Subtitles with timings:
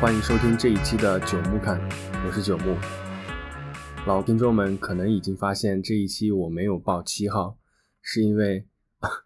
[0.00, 1.76] 欢迎收听这一期的九木看，
[2.24, 2.76] 我是九木。
[4.06, 7.58] 老听众们可能已经发现这一期我没有报七号，
[8.00, 8.64] 是因为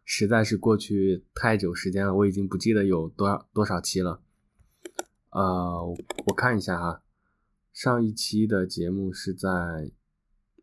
[0.06, 4.22] 实在是过去太久时间了，我已经不记得有多少多少期了。
[5.28, 5.84] 呃，
[6.28, 7.02] 我看一下哈，
[7.74, 9.50] 上一期的节目是在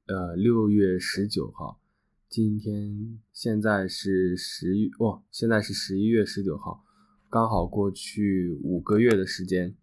[0.07, 1.79] 呃六月十九号，
[2.27, 6.83] 今天现在是十一哦，现在是十一月十九号，
[7.29, 9.75] 刚好过去五个月的时间。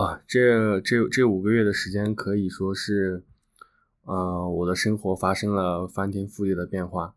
[0.00, 3.22] 啊，这这这五个月的时间可以说是，
[4.04, 7.14] 呃，我的生活发生了翻天覆地的变化。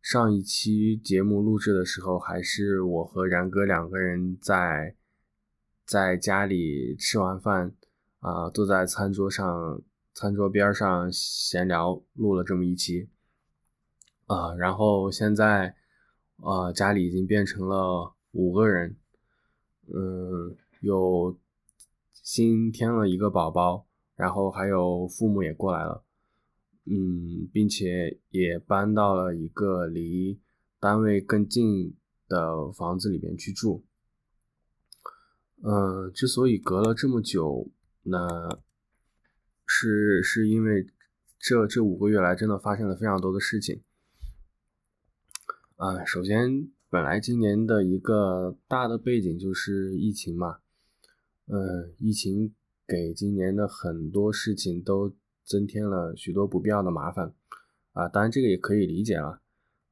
[0.00, 4.94] 上一期节目录制的时候，还是我和然哥两个人在
[5.84, 7.74] 在家里吃完饭，
[8.20, 9.82] 啊，坐在餐桌上，
[10.14, 13.10] 餐桌边上闲聊，录了这么一期。
[14.24, 15.76] 啊，然后现在，
[16.38, 18.96] 啊，家里已经变成了五个人，
[19.92, 21.36] 嗯，有。
[22.26, 26.04] 新添了一个宝宝，然后还有父母也过来了，
[26.84, 30.40] 嗯，并且也搬到了一个离
[30.80, 31.96] 单位更近
[32.26, 33.84] 的房子里面去住。
[35.62, 37.70] 嗯，之所以隔了这么久，
[38.02, 38.58] 那
[39.64, 40.84] 是是因为
[41.38, 43.84] 这这五个月来真的发生了非常多的事情。
[45.76, 50.58] 啊，首先，本来今年的一个大的背景就是疫情嘛。
[51.48, 52.52] 嗯，疫情
[52.88, 57.32] 给今年的很多事情都增添了许多不必要的麻烦
[57.92, 59.40] 啊，当然这个也可以理解了，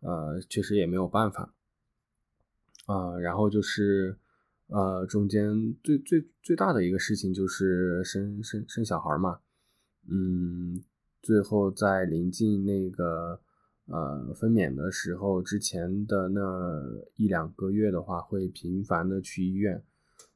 [0.01, 1.55] 呃，确实也没有办法
[2.87, 3.17] 啊。
[3.21, 4.19] 然后就是
[4.67, 9.39] 呃，中间最最最大的一个事情就是生生生小孩嘛，
[10.09, 10.83] 嗯，
[11.23, 13.41] 最后在临近那个
[13.87, 16.83] 呃分娩的时候之前的那
[17.15, 19.85] 一两个月的话，会频繁的去医院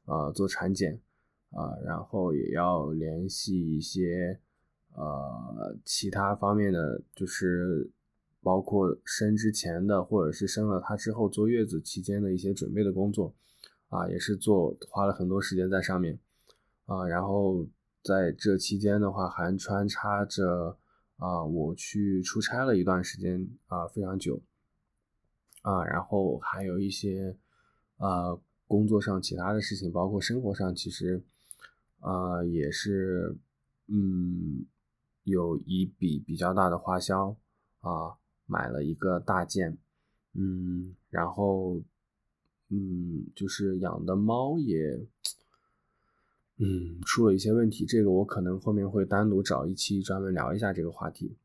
[0.05, 1.01] 啊做产检。
[1.51, 4.39] 啊，然后也要联系一些
[4.93, 7.89] 呃其他方面的，就是
[8.43, 13.33] 包括生之前的，或者是生了他之后坐月子期间的一些准备的工作，
[13.87, 16.19] 啊，也是做花了很多时间在上面，
[16.85, 17.67] 啊，然后
[18.03, 20.77] 在这期间的话，还穿插着
[21.17, 24.39] 啊我去出差了一段时间啊，非常久，
[25.63, 27.35] 啊，然后还有一些
[27.97, 28.37] 啊
[28.67, 31.23] 工作上其他的事情，包括生活上其实。
[31.99, 33.35] 啊，也是，
[33.87, 34.65] 嗯，
[35.23, 37.35] 有一笔比较大的花销
[37.81, 38.15] 啊，
[38.45, 39.77] 买了一个大件，
[40.33, 41.81] 嗯，然后，
[42.69, 45.05] 嗯，就是养的猫也，
[46.57, 51.35] 嗯，出了一些问题，这个我可能后面会单独找一期专门聊一下这个话题，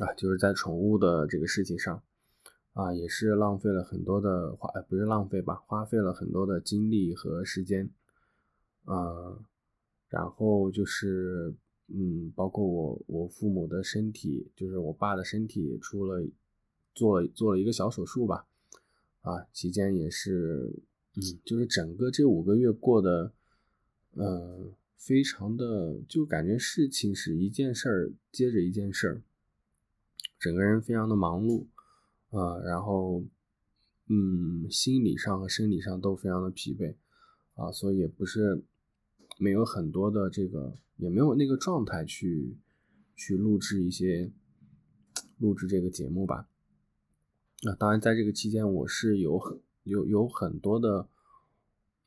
[0.00, 2.02] 啊，就是在宠物的这个事情上，
[2.72, 7.88] 啊，也是浪费了很多的花，不是浪费吧，花费了很多的精力和时间。
[8.84, 9.42] 呃，
[10.10, 11.54] 然后就是，
[11.88, 16.26] 嗯，包括我我父母的身体，就是我爸的身体出了，
[16.94, 18.46] 做了做了一个小手术吧，
[19.22, 20.82] 啊，期间也是，
[21.16, 23.32] 嗯，就是整个这五个月过得，
[24.12, 29.22] 呃，非常的，就感觉事情是一件事儿接着一件事儿，
[30.38, 31.64] 整个人非常的忙碌，
[32.30, 33.24] 啊，然后，
[34.08, 36.94] 嗯，心理上和生理上都非常的疲惫，
[37.54, 38.62] 啊，所以也不是。
[39.36, 42.56] 没有很多的这个，也没有那个状态去
[43.16, 44.30] 去录制一些
[45.38, 46.48] 录制这个节目吧。
[47.62, 51.08] 那当然，在这个期间，我是有很有有很多的，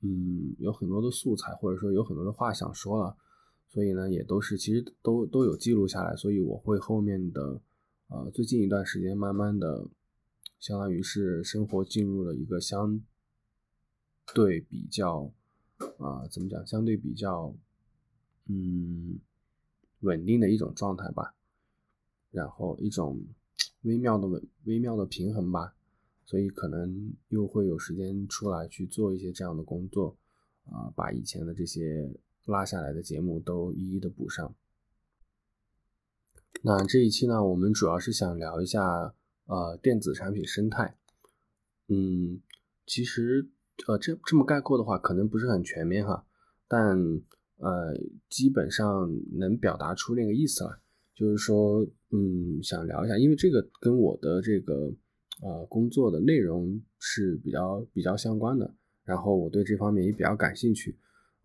[0.01, 3.17] 嗯，有很多的素材，或者说有很多的话想说了，
[3.67, 7.61] 所以呢，也都是其实都都有记录下来，所以我会后面的
[8.07, 9.87] 呃最近一段时间，慢慢的，
[10.59, 13.01] 相当于是生活进入了一个相
[14.33, 15.33] 对比较。
[15.99, 16.65] 啊，怎么讲？
[16.65, 17.53] 相对比较，
[18.45, 19.19] 嗯，
[19.99, 21.35] 稳定的一种状态吧，
[22.31, 23.23] 然后一种
[23.81, 25.75] 微妙的稳、微妙的平衡吧，
[26.25, 30.17] 所以可能又会有时间出来去做一些这样的工作，
[30.65, 32.11] 啊，把以前的这些
[32.45, 34.55] 拉下来的节目都一一的补上。
[36.63, 39.13] 那这一期呢，我们主要是想聊一下，
[39.45, 40.97] 呃，电子产品生态。
[41.87, 42.41] 嗯，
[42.85, 43.49] 其实。
[43.85, 46.25] 呃，这这么概括的话，可能不是很全面哈，
[46.67, 46.97] 但
[47.57, 47.95] 呃，
[48.27, 50.79] 基本上能表达出那个意思了。
[51.13, 54.91] 就是说，嗯，想聊一下，因为这个跟我的这个
[55.41, 58.73] 呃工作的内容是比较比较相关的，
[59.05, 60.95] 然后我对这方面也比较感兴趣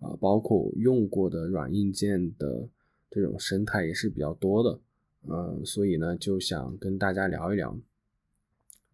[0.00, 2.68] 啊，包括用过的软硬件的
[3.10, 4.80] 这种生态也是比较多的，
[5.28, 7.78] 嗯，所以呢，就想跟大家聊一聊，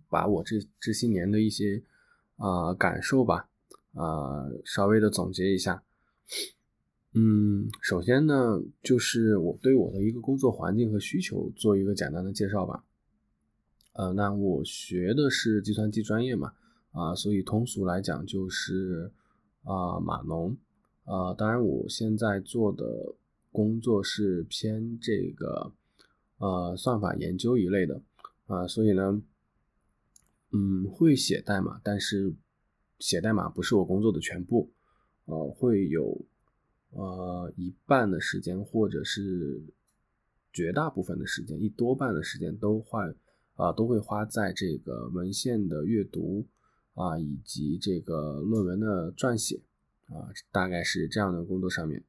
[0.08, 1.82] 把我这这些年的一些。
[2.38, 3.50] 啊，感受吧，
[3.92, 5.82] 啊稍微的总结一下。
[7.14, 12.84] 嗯，首先呢，就是我对我的一个工作环境和需求做一个简单的介绍吧。
[13.92, 16.52] 呃，那我学的是计算机专业嘛，
[16.92, 19.10] 啊，所以通俗来讲就是
[19.64, 20.56] 啊码农。
[21.04, 22.84] 啊，当然我现在做的
[23.50, 25.72] 工作是偏这个
[26.36, 28.00] 呃算法研究一类的
[28.46, 29.20] 啊，所以呢，
[30.52, 32.34] 嗯，会写代码，但是
[32.98, 34.72] 写代码不是我工作的全部，
[35.26, 36.26] 呃，会有。
[36.90, 39.62] 呃，一半的时间，或者是
[40.54, 43.04] 绝大部分的时间，一多半的时间都花
[43.56, 46.46] 啊，都会花在这个文献的阅读
[46.94, 49.60] 啊，以及这个论文的撰写
[50.06, 52.02] 啊，大概是这样的工作上面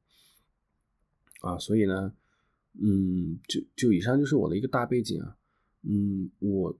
[1.42, 2.14] 啊，所以呢，
[2.80, 5.36] 嗯，就就以上就是我的一个大背景啊，
[5.82, 6.74] 嗯，我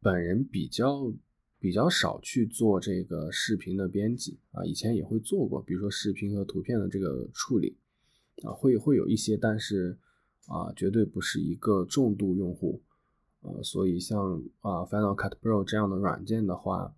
[0.00, 1.12] 本人比较。
[1.60, 7.76] 比较少去做这个视频的编辑啊，以前也会做过，比如说视频和图片的这个处理
[8.44, 9.98] 啊，会会有一些，但是
[10.46, 12.80] 啊，绝对不是一个重度用户
[13.40, 16.94] 啊，所以像啊 Final Cut Pro 这样的软件的话，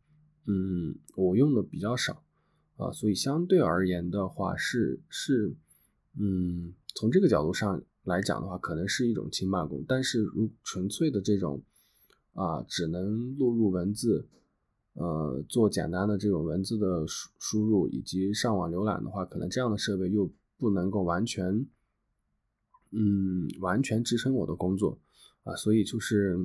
[0.47, 2.23] 嗯，我用的比较少
[2.77, 5.57] 啊，所以相对而言的话是是，
[6.19, 11.63] 嗯，从这个角度上来讲的话，可能是一种轻办公，但是如纯粹的这种
[12.35, 14.27] 啊，只能录入文字。
[14.95, 20.29] 呃，做简单的这种文字的输输入以及上网浏览的话，可能这样的设备又
[20.59, 21.65] 不能够完全，
[22.91, 24.99] 嗯，完全支撑我的工作
[25.45, 26.37] 啊，所以就是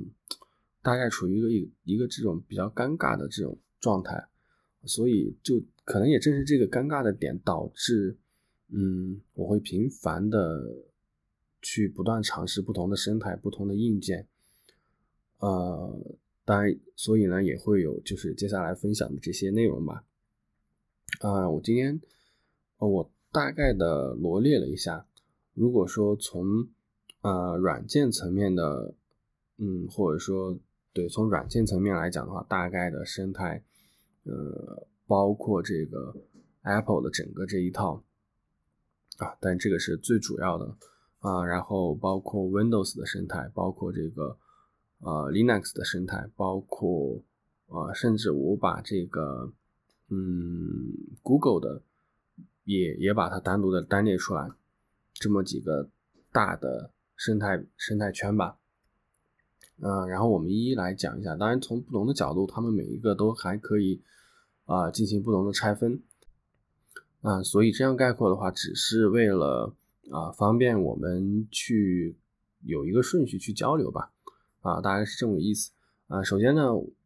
[0.80, 4.28] 大概处于一个一一个这种比较尴尬的这种状态，
[4.84, 8.16] 所以就可能也正是这个尴尬的点导致，
[8.68, 10.62] 嗯，我会频繁的
[11.60, 14.26] 去不断尝试不同的生态、不同的硬件，
[15.38, 16.18] 呃。
[16.48, 20.04] 当然，所以呢，也会有就是接下来分享的这些内容吧。
[21.18, 22.00] 啊，我今天，
[22.78, 25.08] 我大概的罗列了一下，
[25.54, 26.68] 如果说从
[27.22, 28.94] 呃软件层面的，
[29.56, 30.56] 嗯，或者说
[30.92, 33.60] 对从软件层面来讲的话，大概的生态，
[34.22, 36.14] 呃，包括这个
[36.62, 38.00] Apple 的整个这一套
[39.16, 40.76] 啊，但这个是最主要的
[41.18, 44.38] 啊，然后包括 Windows 的生态，包括这个。
[44.98, 47.22] 呃，Linux 的生态，包括
[47.66, 49.52] 呃，甚至我把这个，
[50.08, 51.82] 嗯，Google 的
[52.64, 54.50] 也也把它单独的单列出来，
[55.12, 55.90] 这么几个
[56.32, 58.58] 大的生态生态圈吧。
[59.78, 61.36] 嗯，然后我们一一来讲一下。
[61.36, 64.02] 当然，从不同的角度，他们每一个都还可以
[64.64, 66.02] 啊进行不同的拆分。
[67.20, 69.74] 啊，所以这样概括的话，只是为了
[70.10, 72.16] 啊方便我们去
[72.62, 74.12] 有一个顺序去交流吧。
[74.66, 75.70] 啊，大概是这么个意思
[76.08, 76.20] 啊。
[76.24, 76.62] 首先呢，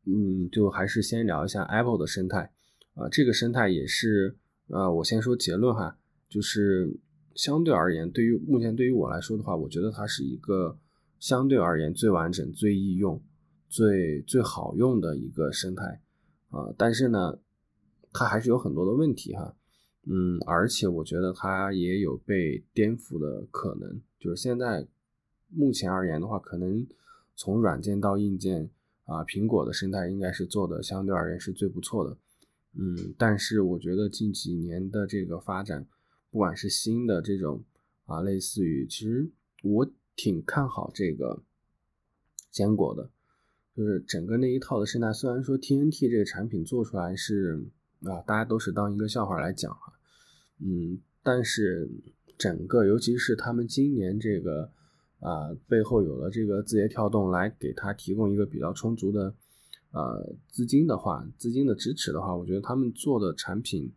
[0.06, 2.50] 嗯，就还是先聊一下 Apple 的生态
[2.94, 3.06] 啊。
[3.10, 4.34] 这个生态也是，
[4.68, 6.98] 呃，我先说结论哈，就是
[7.34, 10.78] 相对而言，对于目前对于我来说的话，我觉得它是一个
[11.18, 13.22] 相对而言最完整、最易用、
[13.68, 16.00] 最最好用的一个生态
[16.48, 16.72] 啊。
[16.78, 17.38] 但是呢，
[18.10, 19.54] 它还是有很多的问题哈，
[20.06, 24.00] 嗯，而且我觉得它也有被颠覆的可能。
[24.18, 24.86] 就是现在
[25.48, 26.86] 目前而言的话，可能。
[27.40, 28.68] 从软件到硬件
[29.06, 32.18] 啊，苹果的生态应该是做的相对而言是最不错的，
[32.74, 35.86] 嗯，但是我觉得近几年的这个发展，
[36.30, 37.64] 不管是新的这种
[38.04, 39.30] 啊，类似于，其实
[39.62, 41.42] 我挺看好这个
[42.50, 43.08] 坚果的，
[43.74, 47.64] 就是整个那一套的生态，虽然说 TNT 这个产品做出来是
[48.02, 49.94] 啊，大家都是当一个笑话来讲哈，
[50.58, 51.88] 嗯，但是
[52.36, 54.72] 整个尤其是他们今年这个。
[55.20, 59.34] 啊，背后有了这个字节跳动来给他提供一个比较充足的
[59.92, 63.92] 呃资金的话，资金的支持的话，我觉得他们做的产品，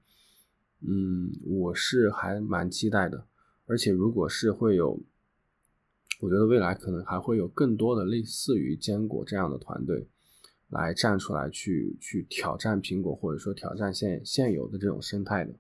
[0.82, 3.26] 嗯，我是还蛮期待的。
[3.68, 5.00] 而且如果是会有，
[6.20, 10.06] 我觉得未来可能还会有更多的类似于坚果这样的团队
[10.68, 15.54] 来站出来去去挑战苹果，或者说挑战现现有的这种生态的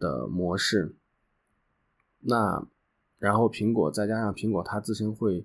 [0.00, 0.96] 的模式，
[2.22, 2.66] 那。
[3.26, 5.44] 然后苹果再加上苹果它自身会，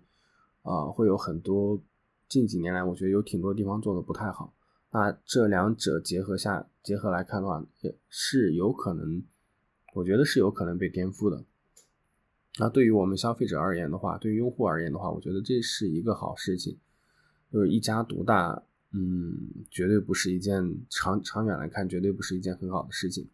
[0.61, 1.81] 啊，会有很多
[2.29, 4.53] 近几年来我觉得有挺多地方做的不太好。
[4.91, 9.23] 那这两者结合下结合来看的话，也是有可能，
[9.95, 11.43] 我觉得是有可能被颠覆的。
[12.59, 16.77] 那对于我们消费者而言的话，对于用户而言的话，我觉得这是一个好事情。
[17.51, 18.61] 就是一家独大，
[18.91, 19.35] 嗯，
[19.71, 23.27] 绝对不是一件长长远来看绝对不是一件很好的事情。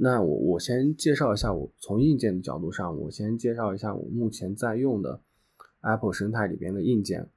[0.00, 5.20] 那我我先介绍一下，我从硬件的角度上，我先介绍一下我目前在用的
[5.80, 7.28] Apple 生态里边的硬件。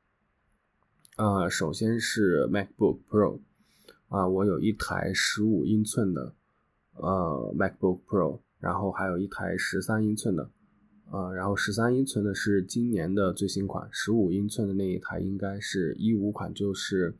[1.17, 3.39] 呃，首先是 MacBook Pro，
[4.09, 6.35] 啊，我有一台十五英寸的
[6.93, 10.51] 呃 MacBook Pro，然后还有一台十三英寸的，
[11.11, 17.15] 呃，然后十三英寸的是今年的最新款，十五英寸的那一台应该是一五款，就是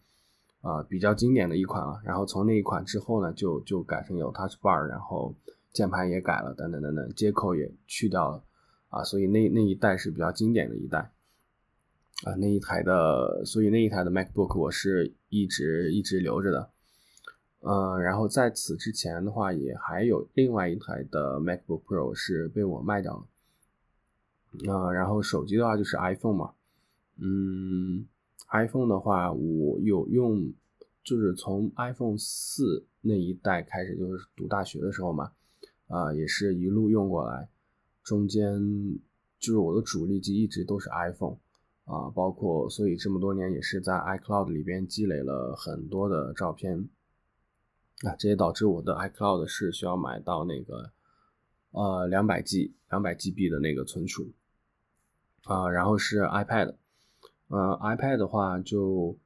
[0.62, 2.02] 啊比较经典的一款了。
[2.04, 5.36] 然后从那一款之后呢，就就改成有 Touch Bar，然后
[5.74, 8.44] 键盘也改了，等等等等，接口也去掉了
[8.90, 11.12] 啊，所以那那一代是比较经典的一代。
[12.24, 16.70] 啊，那一台的，所以那一台的 MacBook 我是一直一直留着的，
[17.62, 23.18] 呃，然后在此之前的话，也还有另外一台的 MacBook Pro 是被我卖掉
[24.62, 26.54] 了，啊，然后手机的话就是 iPhone 嘛，
[27.20, 28.06] 嗯
[28.50, 30.54] ，iPhone 的话我有用，
[31.04, 35.32] 就是从 iPhone 四那一代开始，就是读大学的时候嘛，
[35.88, 37.50] 啊，也是一路用过来，
[38.04, 38.60] 中间
[39.40, 41.38] 就是我的主力机一直都是 iPhone。
[41.86, 46.88] 啊，包括所以这么多年也是在 iCloud 里边积累了很多的照片，
[48.04, 50.92] 啊，这也导致我的 iCloud 是需要买到那个
[51.72, 54.32] 呃两百 G 两百 GB 的那个存储，
[55.44, 56.76] 啊，然后是 iPad，
[57.52, 59.18] 呃，iPad 的话就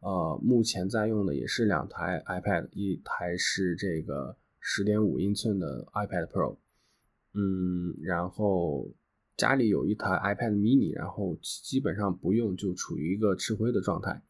[0.00, 6.56] 呃目前在用的也是两台 iPad，一台是这个十点五英寸的 iPad Pro，
[7.32, 8.88] 嗯，然后。
[9.38, 14.20] 家里有一台 iPad mini，然后基本上不用就处于一个吃灰的状态。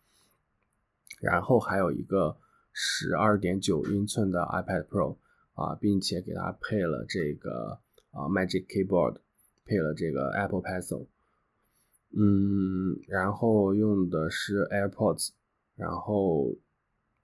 [1.19, 2.37] 然后还有一个
[2.75, 5.17] 十二点九英寸的 iPad Pro
[5.55, 9.17] 啊，并且给它配了这个啊 Magic Keyboard，
[9.65, 11.07] 配了这个 Apple Pencil。
[12.11, 15.31] 嗯，然后用的是 AirPods。
[15.77, 16.55] 然后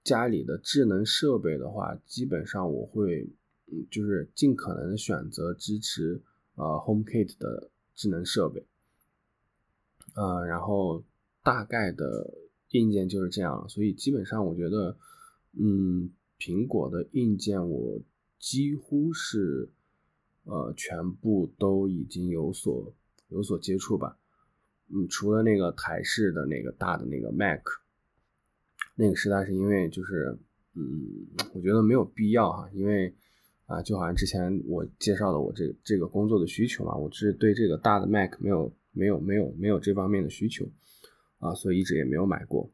[0.03, 3.29] 家里的智能设备的话，基本上我会
[3.67, 6.21] 嗯，就是尽可能选择支持
[6.55, 7.69] 呃 HomeKit 的。
[7.97, 8.61] 智能设备，
[10.15, 11.01] 呃，然后
[11.41, 12.29] 大概的
[12.71, 14.97] 硬件就是这样，所以基本上我觉得，
[15.53, 18.01] 嗯，苹果的硬件我
[18.37, 19.69] 几乎是，
[20.43, 22.93] 呃，全部都已经有所
[23.29, 24.19] 有所接触吧，
[24.93, 27.61] 嗯，除了那个台式的那个大的那个 Mac，
[28.95, 30.37] 那个实在是因为就是，
[30.73, 33.13] 嗯，我觉得没有必要哈，因为。
[33.67, 40.69] 啊，就好像之前我介绍的我这这个工作的需求嘛，我是对这个大的 Mac 没有没有没有没有这方面的需求
[41.39, 42.69] 啊，所以一直也没有买过。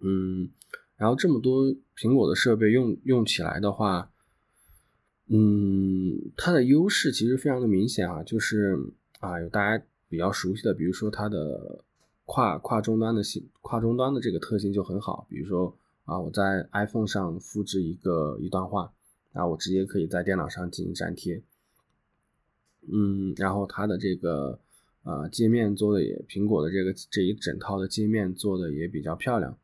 [0.00, 0.48] 嗯，
[0.96, 1.66] 然后这么多
[1.98, 4.10] 苹果的设备用用起来的话，
[5.26, 8.74] 嗯，它的优势其实非常的明显啊，就是
[9.20, 11.84] 啊有大家比较熟悉的，比如说它的
[12.24, 18.92] 跨跨终端的性跨终端的这个特性就很好，比如说啊我在 iPhone 上复制一个一段话。
[19.34, 21.40] 啊，我直接可以在电脑上进行粘贴，
[22.90, 24.58] 嗯，然后它的这个
[25.04, 29.56] 呃界面做的也，苹果的这个这一整套的界面做的也比较漂亮，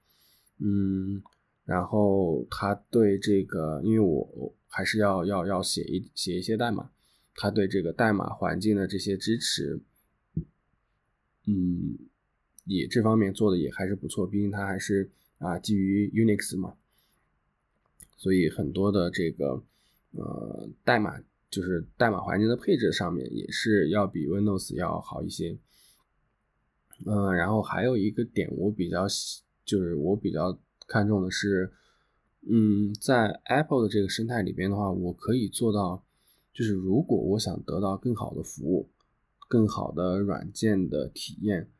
[0.58, 1.22] 嗯，
[1.64, 6.90] 然后它对这个，因为我还是要要要写一写一些代码，
[7.34, 9.80] 它对这个代码环境的这些支持，
[11.46, 11.98] 嗯，
[12.64, 16.74] 也这方面做的也还是不错，毕竟它还是啊基于 Unix 嘛。
[18.16, 19.62] 所以很多的这个
[20.12, 21.20] 呃代码，
[21.50, 25.58] 就是代码环境的配置上面也是要比 Windows 要好一些。
[27.04, 29.06] 嗯，然后还有一个点我比较
[29.64, 31.72] 就是我比较看重的是，
[32.48, 36.04] 嗯，在 Apple 的这个生态里边的话，我可以做到，
[36.54, 38.88] 就是如果我想得到更好的服务、
[39.54, 41.70] 更好的软件的体验，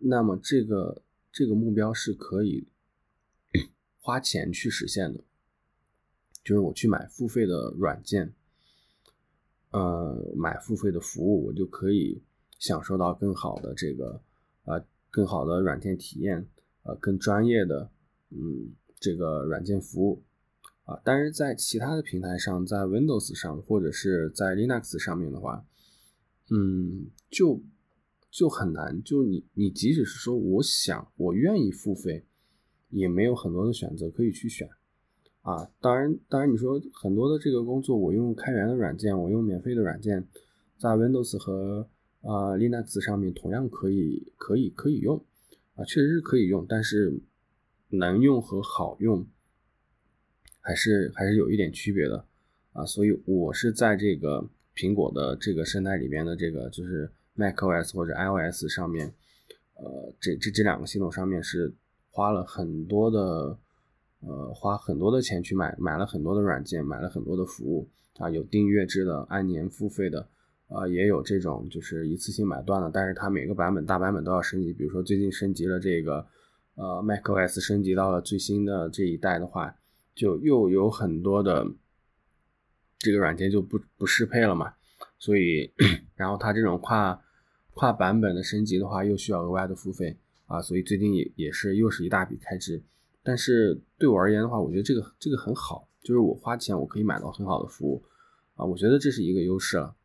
[0.00, 2.66] 那么这个这个目标是可以
[4.00, 5.20] 花钱去实现的。
[6.42, 8.34] 就是我去买付费的软件，
[9.70, 12.20] 呃，买付费的服务，我就可以
[12.58, 14.20] 享受到更好的这个，
[14.64, 16.48] 呃，更好的软件体验，
[16.82, 17.88] 呃，更专业的，
[18.30, 20.24] 嗯，这个软件服务，
[20.86, 25.64] 啊，但是在其他的平台上，在 Windows 上或者是在 Linux 上面的话，
[26.50, 27.60] 嗯，就
[28.30, 32.24] 就很难，就你你即使是说我想我愿意付费，
[32.90, 34.68] 也没有很多的选择可以去选。
[35.42, 40.24] 啊，当然，当然，你说很多的这个工作，我用开源的软件，我用免费的软件，
[40.78, 41.88] 在 Windows 和
[42.20, 45.24] 呃 Linux 上面同样可以，可以，可以用，
[45.74, 47.18] 啊，确实是可以用，但是
[47.88, 49.26] 能用和好用
[50.60, 52.24] 还是还是有一点区别的，
[52.72, 59.12] 啊，所以我是在这个苹果的这个生态里边的这个就是 macOS 或者 iOS 上面，
[59.74, 61.74] 呃，这这这两个系统上面是
[62.10, 63.58] 花了很多的。
[64.24, 67.88] 呃，花很多的钱去买，买了很多的软件，买了很多的服务
[68.18, 70.28] 啊，有订阅制的，按年付费的，
[70.68, 76.24] 啊，也有这种就是一次性买断的，但是它每个版本大版本都要升级，比如说最近升级了这个
[76.76, 79.74] 呃 macOS 升级到了最新的这一代的话，
[80.14, 81.66] 就又有很多的
[83.02, 84.72] 这个软件就不不适配了嘛，
[85.18, 85.72] 所以
[86.14, 87.20] 然后它这种跨
[87.74, 90.16] 跨版本的升级的话，又需要额外的付费
[90.46, 92.82] 啊，所以最近也也是又是一大笔开支。
[93.24, 98.04] 但是对我而言的话，我觉得这个这个很好，就是我花钱我可以买到很好的服务
[98.54, 99.96] 啊，我觉得这是一个优势了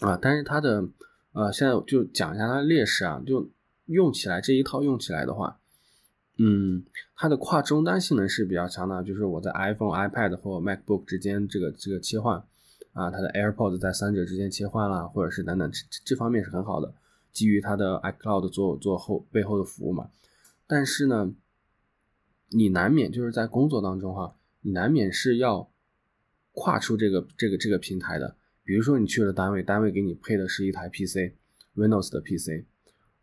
[0.00, 0.16] 啊。
[0.20, 0.88] 但是它的
[1.32, 3.50] 呃，现在就讲一下它的劣势啊，就
[3.86, 5.58] 用起来这一套用起来的话，
[6.36, 6.84] 嗯，
[7.16, 12.36] 它的跨终端性能是比较强的，就是我在 iPhone、iPad 或 MacBook 之间这个这个切换
[12.92, 16.94] 啊，它的 AirPods 在三者之间切换啦，或者是等等这这方面是很好的，
[17.32, 20.10] 基于它的 iCloud 做做后背后的服务嘛。
[20.66, 21.34] 但是呢。
[22.50, 25.68] 你难免就是在工作当中哈，你难免是要
[26.52, 28.36] 跨出这个这个这个平台的。
[28.62, 32.66] 比如说你去了单位，单位给你配的是一台 PC，Windows 的 PC，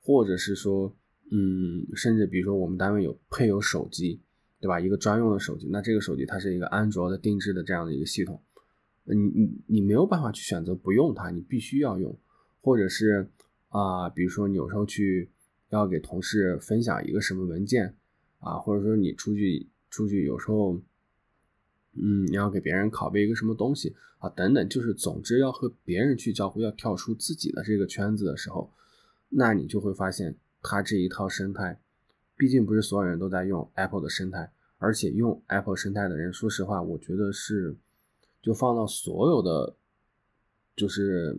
[0.02, 0.94] 或者是说，
[1.32, 4.22] 嗯，甚至比如说我们单位有配有手机，
[4.60, 4.80] 对吧？
[4.80, 8.42] 一个专用的手机，那这个手机它是一个安卓的定制的这样的一个系统，
[9.06, 12.16] 你你你没有办法去选择不用它，你必须要用，
[12.62, 13.30] 或者是
[13.70, 15.30] 啊，比如说你有时候去
[15.70, 17.96] 要给同事分享一个什么文件。
[18.44, 20.76] 啊，或者说你出去出去，有时候，
[21.94, 28.74] 嗯，你要给别人拷贝一个什么东西啊，等等，就是总之要和别人去交互，要跳出自己的这个圈子的时候，
[29.30, 31.80] 那你就会发现，它这一套生态，
[32.38, 37.76] 毕竟不是所有人都在用 Apple 的生态，而且用 Apple 生态的人，说实话，我觉得是，
[38.42, 39.76] 就放到所有的，
[40.76, 41.38] 就是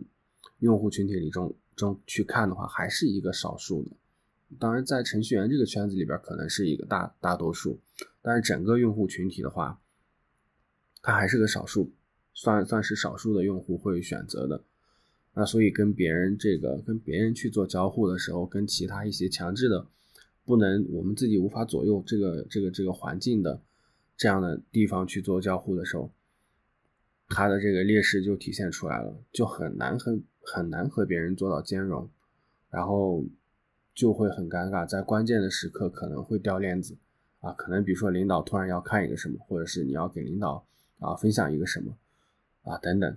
[0.59, 3.91] 用户群体里中中去看的话，还是一个少数的。
[4.59, 7.79] 当然，在程序员这个圈子里边，可能是一个大大多数，
[8.21, 9.81] 但是整个用户群体的话，
[11.01, 11.91] 它还是个少数，
[12.33, 14.63] 算算是少数的用户会选择的。
[15.33, 19.87] 那所以跟别人这个跟别人去做交互的时候，跟其他一些强制的
[20.45, 23.61] 不能我们自己无法左右这个这个这个环境的
[24.15, 26.11] 这样的地方去做交互的时候，
[27.29, 32.09] 它的这个劣势就体现出来了，就很难很很难和别人做到兼容，
[32.69, 33.25] 然后。
[33.95, 36.97] 就会很尴尬，在关键的时刻可能会掉链子，
[37.41, 40.65] 啊，可能比如说领导突然要看一个什么，或者是你要给领导
[40.97, 41.95] 啊分享一个什么，
[42.63, 43.15] 啊等等，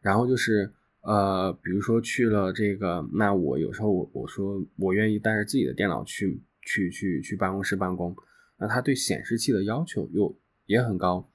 [0.00, 8.16] 然后就是呃，比如说去了这个，那我有时候我我说我愿意带着自己的电脑去去去去办公室办公，
[8.58, 11.28] 那他对显示器的要求又也很高，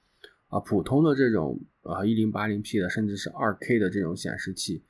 [0.48, 4.82] 啊，普通的这种呃一零八零 P 的，甚至是二 K 的这种显示器，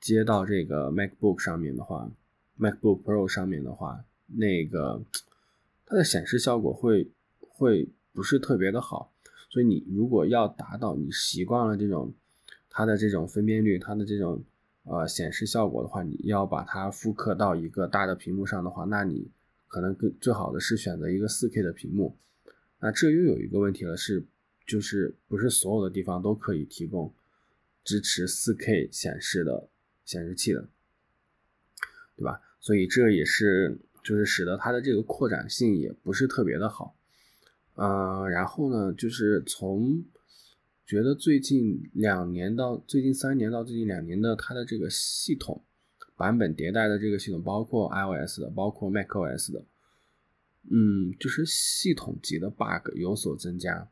[0.00, 2.10] 接到这个 MacBook 上面的话。
[2.58, 5.02] MacBook Pro 上面的话，那个
[5.86, 9.14] 它的显示效果会会不是特别的好，
[9.48, 12.12] 所以你如果要达到你习惯了这种
[12.70, 14.42] 它的这种分辨率，它的这种
[14.84, 19.30] 呃显示效果的话，你要把它复刻到一个大的屏幕上的话，那你
[19.68, 22.16] 可能更最好的是选择一个 4K 的屏幕。
[22.78, 24.24] 那这又有一个问题了，是
[24.66, 27.12] 就是不是所有的地方都可以提供
[27.84, 29.68] 支持 4K 显示的
[30.04, 30.68] 显示器的，
[32.16, 32.40] 对吧？
[32.60, 36.94] 所以这也是，就是使得它的这个扩展性也不是特别的好，
[37.74, 40.04] 呃，然后呢，就是从
[40.90, 45.62] 觉得最近两年到最近三年到最近两年的它的这个系统
[46.16, 49.64] 版本迭代的这个系统，包括 iOS 的，包括 macOS 的，
[50.68, 53.88] 嗯，就是系统级的 bug 有所增加，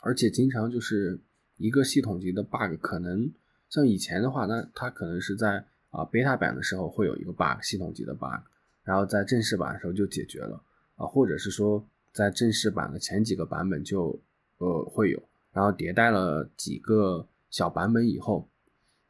[0.00, 1.20] 而且经常就是
[1.56, 3.30] 一个系统级的 bug，可能
[3.68, 8.42] 像以前的话，那它可能是在啊，beta 版的时候会有一个 bug，系统级的 bug，
[8.82, 10.60] 然后在正式版的时候就解决了。
[10.96, 14.20] 啊，或者是说在正式版的前几个版本就
[14.58, 18.48] 呃会有，然后迭代了几个小版本以后，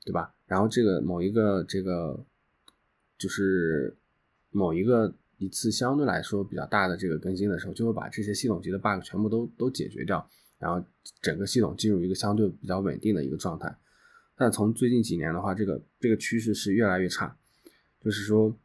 [0.05, 0.35] 对吧？
[0.47, 2.25] 然后这个某一个这个
[3.19, 3.97] 就是
[4.51, 10.85] 某一个一次相对来说比较大的这个更新的时候，就会把这些系统级的 bug 全部都都解决掉，然后
[11.21, 13.77] 整个系统进入一个相对比较稳定的一个状态。
[14.37, 17.37] 但从最近几年的话，这个这个趋势是越来越差，
[18.01, 18.57] 就是说，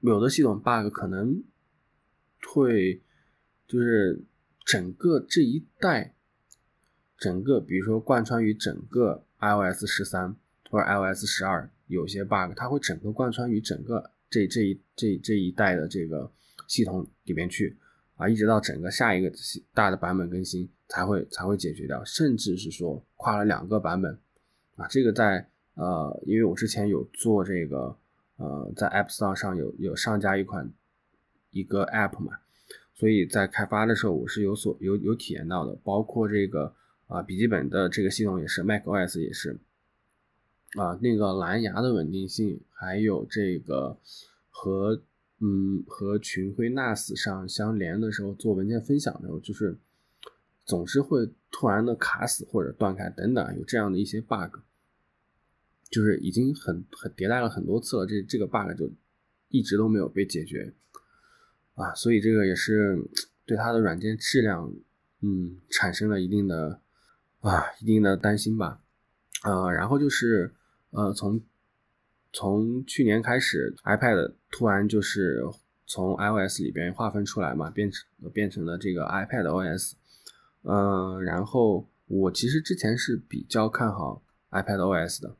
[0.00, 1.42] 有的系统 bug 可能
[2.48, 3.02] 会
[3.66, 4.24] 就是
[4.64, 6.14] 整个这一代，
[7.16, 10.36] 整个比如说贯穿于整个 iOS 十三
[10.70, 16.30] 或者 iOS 十二，有些 bug 它会整个贯穿于整个这这一这这一代的这个
[16.66, 17.76] 系统里面去
[18.16, 19.32] 啊，一直到整个下一个
[19.74, 20.68] 大的版本更新。
[20.88, 24.12] 才会才会解决掉，甚至是说跨了两个版本，
[24.76, 27.96] 啊，这个在呃，因为我之前有做这个
[28.36, 30.70] 呃，在 App Store 上有有上架一款
[31.48, 32.40] 一个 App 嘛，
[32.94, 36.74] 所以在开发的时候我是有所有有体验到的，包括这个
[37.06, 39.58] 啊笔记本的这个系统也是，macOS 也是，
[40.76, 43.98] 啊那个蓝牙的稳定性，还有这个
[44.50, 45.02] 和
[45.40, 49.76] 嗯和群晖 NAS 上相连的时候做文件分享的时候，就是
[50.64, 54.60] 总是会突然的卡死或者断开等等，有这样的一些 bug，
[55.90, 58.88] 就是已经很很迭代了很多次了，这这个 bug 就
[59.48, 60.72] 一直都没有被解决
[61.74, 62.98] 啊，所以这个也是
[63.46, 64.72] 对它的软件质量
[65.20, 66.80] 嗯产生了一定的
[67.40, 68.80] 啊一定的担心吧，
[69.44, 70.54] 呃，然后就是
[70.90, 71.40] 呃从。
[72.34, 75.42] 从去年开始，iPad 突然就是
[75.84, 79.92] 从 iOS 里边划分出来嘛，变成变成了这个 iPad OS。
[80.62, 85.36] 嗯，然后我其实之前是比较看好 iPad OS 的，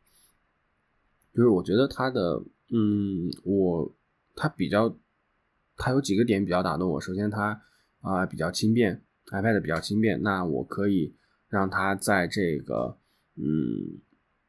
[1.32, 3.96] 就是我觉得它的，嗯，我
[4.36, 4.94] 它比较，
[5.82, 7.00] 它有几个点比较打动我。
[7.00, 7.60] 首先，它
[8.00, 11.14] 啊比较轻便，iPad 比较轻便，那我可以
[11.48, 12.96] 让它在这个，
[13.34, 13.98] 嗯，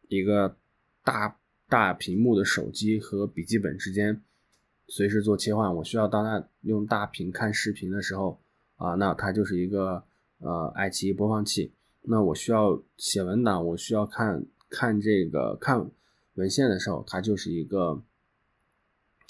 [0.07, 0.55] 一个
[1.03, 1.37] 大。
[1.69, 4.21] 大屏幕的手机和笔记本之间
[4.87, 5.75] 随时做切换。
[5.77, 8.39] 我需要当它用大屏看视频的时候
[8.75, 10.03] 啊，那它就是一个
[10.37, 11.73] 呃爱奇艺播放器。
[12.03, 15.89] 那我需要写文档，我需要看看这个看
[16.35, 18.03] 文献的时候，它就是一个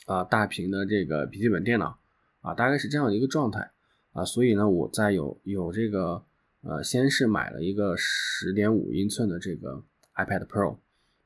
[0.06, 2.00] 啊大屏的这个笔记本电脑
[2.42, 3.72] 啊，大概是这样的一个状态
[4.12, 4.24] 啊。
[4.26, 6.24] 所以呢，我在有有这个
[6.62, 9.84] 呃，先是买了一个十点五英寸的这个
[10.16, 10.78] iPad Pro。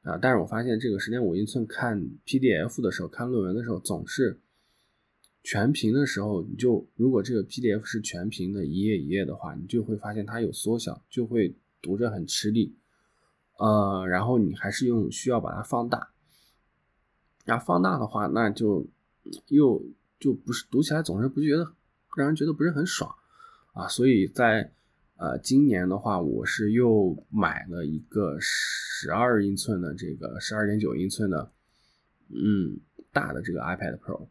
[0.03, 0.17] 啊！
[0.21, 4.39] 但是我发现这个十点五英寸看 PDF 的时候，看论文的时候，总是
[5.43, 12.73] 全屏的时候，你就如果这个 PDF 是全屏的一页一页的话，你就会发现它有缩小，就会读着很吃力。
[13.59, 16.11] 呃，然后你还是用需要把它放大，
[17.47, 18.85] 然后放大的话，那就
[19.47, 19.81] 又
[20.19, 21.73] 就不是读起来总是不觉得
[22.15, 23.11] 让人觉得不是很爽
[23.73, 24.71] 啊，所以在。
[25.19, 31.51] 呃，今年的话，我是又买了一个十二英寸的这个十二点九英寸的，
[32.29, 32.79] 嗯，
[33.11, 34.27] 大的这个 iPad Pro。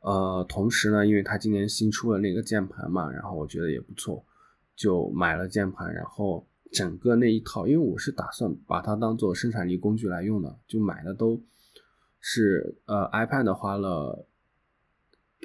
[0.00, 4.24] 呃，同时呢，因为它今年新出了那个键盘嘛，然后我觉得也不错，
[4.74, 5.94] 就买了键盘。
[5.94, 11.40] 然后整个那一套，因为我是打算把它当做生产力工具来用的，就买的都
[12.22, 14.24] 是呃 iPad 花了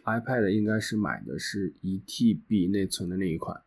[0.06, 3.62] ，iPad 应该是买的是一 TB 内存的那一款。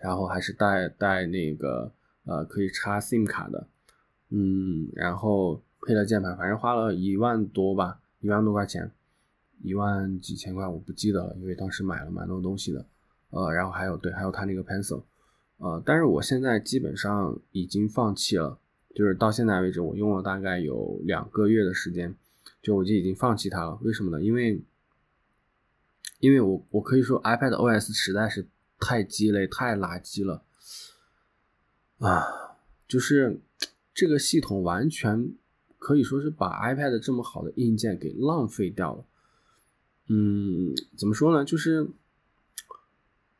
[0.00, 1.92] 然后还是带带那个
[2.24, 3.68] 呃可以插 SIM 卡的，
[4.30, 8.90] 嗯，然后配了键盘，反正花了一万多吧，一万多块钱，
[9.62, 12.84] 一万几千块我不记得了，因为当时买了蛮多东西的，
[13.30, 15.04] 呃，然后还有对，还有它那个 Pencil，
[15.58, 18.58] 呃，但是我现在基本上已经放弃了，
[18.94, 22.14] 就是到现在为止我用了大概有两个月的时间，
[22.62, 24.22] 就我就已经放弃它了，为什么呢？
[24.22, 24.62] 因为
[26.20, 28.46] 因为我我可以说 iPad OS 实在是。
[28.84, 30.42] 太鸡肋，太垃圾了
[31.98, 32.56] 啊！
[32.88, 33.38] 就是
[33.94, 35.34] 这个系统完全
[35.78, 39.04] 可以说是把 iPad 这么好的硬件给浪费掉了。
[40.08, 41.44] 嗯，怎么说呢？
[41.44, 41.90] 就是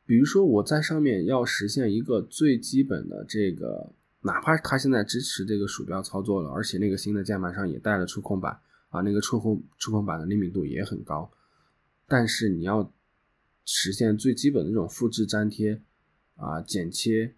[0.05, 3.91] 比如说我在上面要实现一个最基本的这个，
[4.23, 8.59] 哪怕它现在支持这个鼠标操作了，而且那个新的键盘上也带了触控板
[8.89, 11.31] 啊，那个触控触控板的灵敏度也很高，
[12.07, 12.91] 但是你要。
[13.65, 15.81] 实现最基本的这种复制粘贴
[16.35, 17.33] 啊、剪切、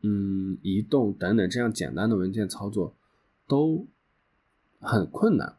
[0.00, 2.96] 嗯、移动等等这样简单的文件操作
[3.46, 3.86] 都
[4.78, 5.58] 很困难，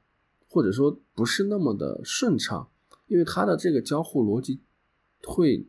[0.49, 2.67] 或者说不是那么的顺畅，
[3.05, 4.59] 因为它的这个交互逻辑
[5.21, 5.67] 会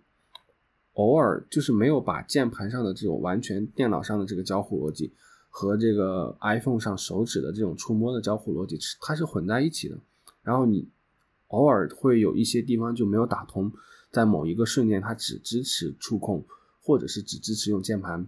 [0.94, 5.12] 偶尔就是没有把键盘上的这种完全电脑上的这个交互逻辑
[5.48, 9.98] 和这个 iPhone 上手指的这种触摸的交互逻辑它是混在一起的，
[10.42, 10.88] 然后你
[11.48, 13.72] 偶尔会有一些地方就没有打通。
[14.10, 16.44] 在某一个瞬间，它只支持触控，
[16.82, 18.26] 或者是只支持用键盘，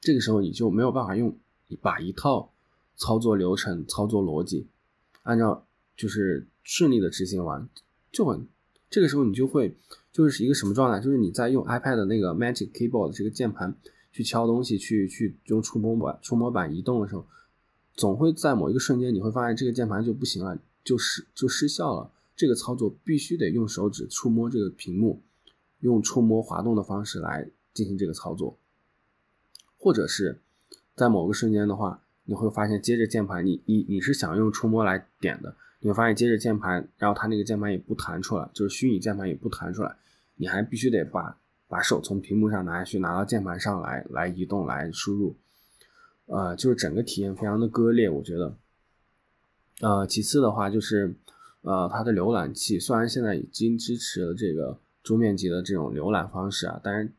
[0.00, 1.36] 这个时候你就没有办法用
[1.82, 2.50] 把一套
[2.96, 4.66] 操作流程、操作逻辑
[5.22, 5.66] 按照
[5.98, 7.68] 就是顺利的执行完，
[8.10, 8.48] 就很
[8.90, 9.74] 这个时候你就会
[10.12, 11.00] 就是一个什么状态？
[11.00, 13.74] 就是你在用 iPad 的那个 Magic Keyboard 这个键盘
[14.12, 17.24] 去敲东西、去去用触摸板触摸板移动的时候，
[17.94, 22.10] 总会在某一个瞬间你会发现这个键盘就不行了，就失就失效了。
[22.34, 25.22] 这个操作必须得用手指触摸这个屏幕，
[25.80, 28.58] 用触摸滑动的方式来进行这个操作，
[29.78, 30.40] 或者是
[30.96, 39.96] 在某个瞬间的话，你会发现接着键盘，你你你是想用触摸来点的，你会发现接着键盘，然后它那个键盘也不弹出来，就是虚拟键盘也不弹出来，
[40.36, 41.36] 你还必须得把
[41.68, 45.36] 把手从屏幕上拿下去，拿到键盘上来来移动来输入，
[46.26, 48.56] 呃，就是整个体验非常的割裂，我觉得，
[49.80, 51.16] 呃，其次的话就是。
[51.62, 57.12] 呃，它的浏览器虽然现在已经支持了这个桌面级的这种浏览方式啊，但是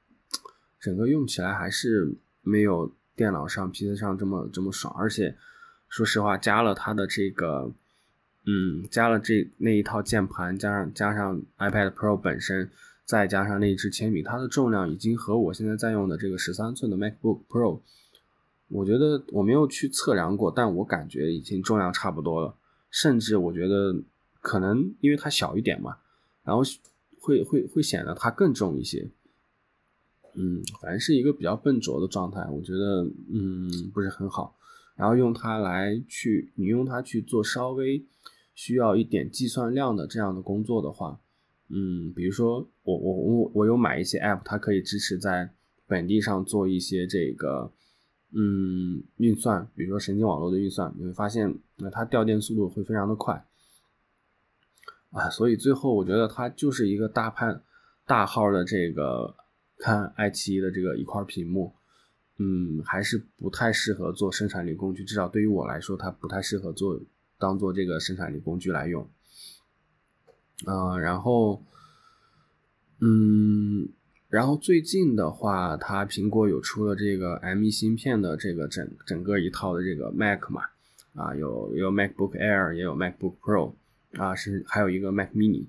[0.80, 4.92] 整个用起来还是没有电脑上、PC 上这么这么爽。
[4.98, 5.38] 而且
[5.90, 7.72] 说实话，加了它的这个
[8.46, 12.72] 嗯，加了这那一套键盘，加上加上 iPad Pro 本身，
[13.06, 17.82] 再加上那一支铅笔，它的重量已经和我现在在用的这个十三寸的 MacBook Pro，
[18.68, 22.56] 我觉得我没有去测量过，但我感觉已经重量差不多了。
[22.90, 23.96] 甚至我觉得
[24.42, 25.98] 可能因为它小一点嘛，
[26.44, 26.64] 然后
[27.20, 29.08] 会会会显得它更重一些。
[30.34, 34.58] 嗯，反正是一个比较笨拙的状态，我觉得嗯不是很好。
[35.02, 38.06] 然后用它来去，你用它去做稍微
[38.54, 41.20] 需要一点计算量的这样的工作的话，
[41.70, 45.50] 嗯，比如说我我我我有买一些 app，它可以支持在
[45.88, 47.74] 本地上做一些这个
[48.32, 53.44] 嗯运算，比如说神经网络的运算，你会发现那它掉电速度会非常的快
[55.10, 57.64] 啊，所以最后我觉得它就是一个大判
[58.06, 59.36] 大号的这个
[59.80, 61.74] 看爱奇艺的这个一块屏幕。
[62.44, 67.00] 嗯，还是不太适合做生产力工具，至少对于我来说，它不太适合做
[67.38, 69.08] 当做这个生产力工具来用。
[70.66, 71.62] 嗯，然后，
[73.00, 73.90] 嗯，
[74.28, 80.64] 然后最近的话，它苹果有出了这个 M1 芯片的这个整整个一套的这个 Mac 嘛，
[81.14, 83.74] 啊，有有 MacBook Air，也有 MacBook Pro，
[84.14, 85.68] 啊，是还有一个 Mac Mini。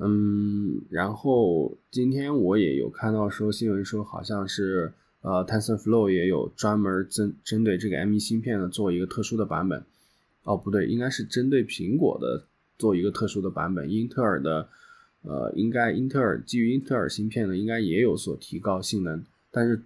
[0.00, 4.92] 嗯，然后今天我也有看到说新闻说好像是。
[5.20, 9.84] 呃，TensorFlow 也有专门针针对这个 M1 芯片的做一个特殊的版本。
[10.44, 12.46] 哦，不对，应该是针对苹果的
[12.78, 13.90] 做一个特殊的版本。
[13.90, 14.68] 英特尔的，
[15.22, 19.82] 呃，应该英特尔基于英特尔芯片呢应该也有所提高性能，但是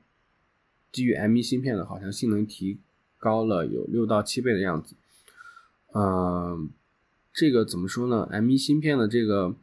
[0.92, 2.78] 基于 M1 芯片的，好像性能提
[3.18, 4.94] 高了有六到七倍的样子。
[5.94, 6.68] 嗯，
[7.32, 9.56] 这个怎么说呢？M1 芯片的这个，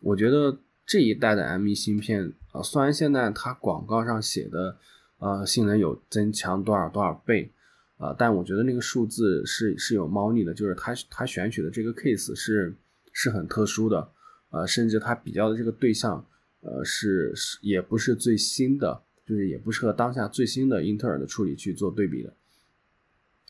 [0.00, 4.78] 我觉得这一代的 M1 芯片啊，虽然现在它广告上写的。
[5.20, 7.52] 呃，性能有增强多少多少倍，
[7.98, 12.74] 啊，但我觉得那个数字是是有猫腻的，就是它它选取的这个 case 是
[13.12, 14.10] 是很特殊的，
[14.48, 16.26] 呃，甚至它比较的这个对象，
[16.60, 22.34] 呃，是是也不是最新的，就是也不是和当下最新的英特尔的处理去做对比的，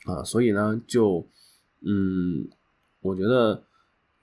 [0.07, 1.25] 啊，所以呢，就
[1.83, 2.49] 嗯，
[3.01, 3.63] 我觉得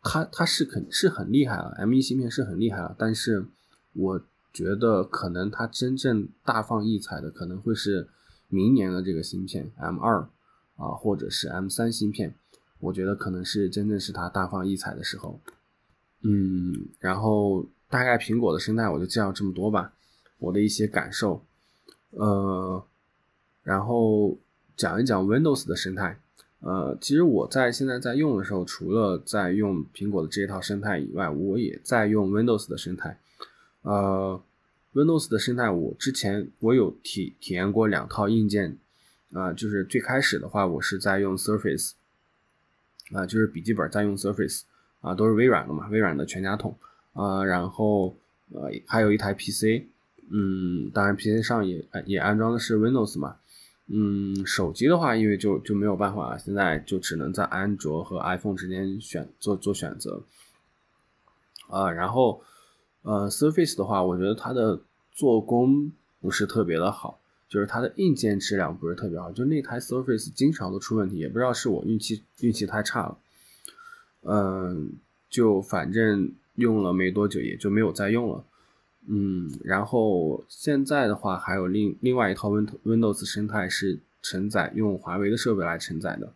[0.01, 3.45] 它它是肯是很厉害了，M1 芯片是很厉害了，但是
[3.93, 4.21] 我。
[4.57, 8.07] 觉得可能它真正大放异彩的可能会是
[8.49, 10.27] 明年的这个芯片 M 二
[10.77, 12.33] 啊，或者是 M 三芯片，
[12.79, 15.39] 我觉得可能是真正是它大放异彩的时候。
[16.23, 19.93] 嗯，然后大概苹果的生态我就介绍这么多吧，
[20.39, 21.43] 我的一些感受。
[22.09, 22.83] 呃，
[23.61, 24.39] 然后
[24.75, 26.19] 讲一讲 Windows 的生态。
[26.61, 33.19] 呃，其实我在现在在用的时候，除了在用苹果的这一套生态以外，我也在用 Windows 的生态。
[33.81, 34.41] 呃。
[34.93, 38.79] Windows 的生态，我之前我有体体验过两套硬件，
[39.31, 41.91] 啊，就是最开始的话，我是在用 Surface，
[43.11, 44.63] 啊，就是笔记本在用 Surface，
[45.01, 46.75] 啊，都是微软的嘛，微软的全家桶，
[47.13, 48.17] 啊，然后
[48.51, 49.83] 呃还有一台 PC，
[50.31, 53.37] 嗯，当然 PC 上也也安装的是 Windows 嘛，
[53.85, 60.23] 嗯，手机的话，因为就就没有办法，现在就只能在安卓和 iPhone 之间选做做选择，
[61.69, 62.41] 啊，然后
[63.07, 64.81] 呃 Surface 的话，我觉得它的
[65.13, 65.89] 做工
[66.19, 73.17] 不是特别的好，就是它的硬件质量不是特别好，就那台 Surface 经常都出问题，也不知道是我运气运气太差了，
[74.23, 74.91] 嗯，
[75.29, 78.43] 就反正用了没多久也就没有再用了，
[79.07, 86.33] 嗯，然后现在的话还有另另外一套 Win Windows 生态是承载用华为的设备来承载的，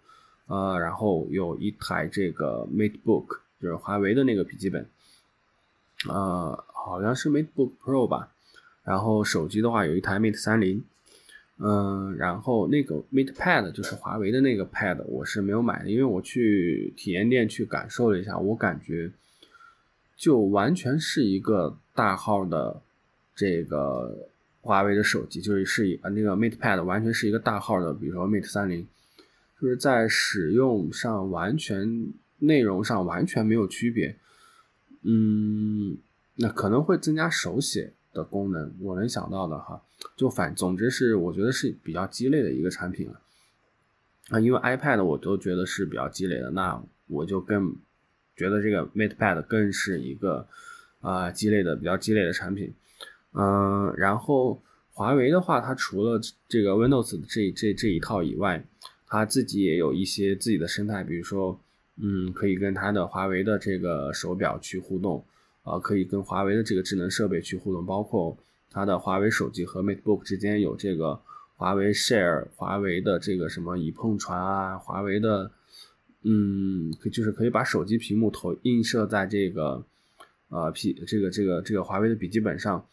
[0.47, 4.87] 呃，然后有一台这个 MateBook 就是华为的那个笔记本，
[6.09, 8.31] 呃，好像是 MateBook Pro 吧。
[8.83, 10.83] 然后手机的话有一台 Mate 三零，
[11.59, 19.11] 嗯，然后那个 Mate Pad 就是华为的那个 Pad，我是没有买的，因为我去体验店去感受了一下，我感觉
[20.17, 22.81] 就完全是一个大号的
[23.35, 24.27] 这个
[24.61, 28.87] 华为的手机，就是是呃那个 Mate Pad 完全是一个大号的，比如说 Mate 三零，
[29.61, 34.15] 就是在使用上完全内容上完全没有区别，
[35.03, 35.97] 嗯，
[36.35, 37.93] 那可能会增加手写。
[38.13, 39.81] 的功能，我能想到的哈，
[40.17, 43.21] 就反总之是我觉得是比较鸡肋的一个产品了
[44.31, 47.73] 啊，因为 iPad 我都觉得是比较鸡肋的，那我就更
[48.35, 50.45] 觉得这个 MatePad 更是一个
[50.99, 52.73] 啊鸡肋的比较鸡肋的产品，
[53.31, 54.61] 嗯，然后
[54.91, 58.61] 华为的话，它除了这个 Windows 这这这一套以外，
[59.07, 61.57] 它自己也有一些自己的生态，比如说
[61.97, 65.25] 嗯，可以跟它的华为的这个手表去互动。
[65.63, 68.35] 啊，可以跟华为的这个智能设备去互动，包括
[68.71, 71.21] 它的华为手机和 MateBook 之间有这个
[71.55, 75.51] 华为 Share，华为的这个什么已碰传啊，华为的
[76.23, 79.85] 嗯，就是可以把手机屏幕投映射在这个
[80.49, 82.87] 呃 P 这个这个这个华为的笔记本上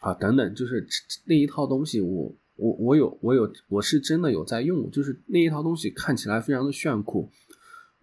[0.00, 0.86] 啊等等，就是
[1.26, 7.30] 那一套东西我我我有我有我是真的有在用，就是那一套东西看起来非常的炫酷，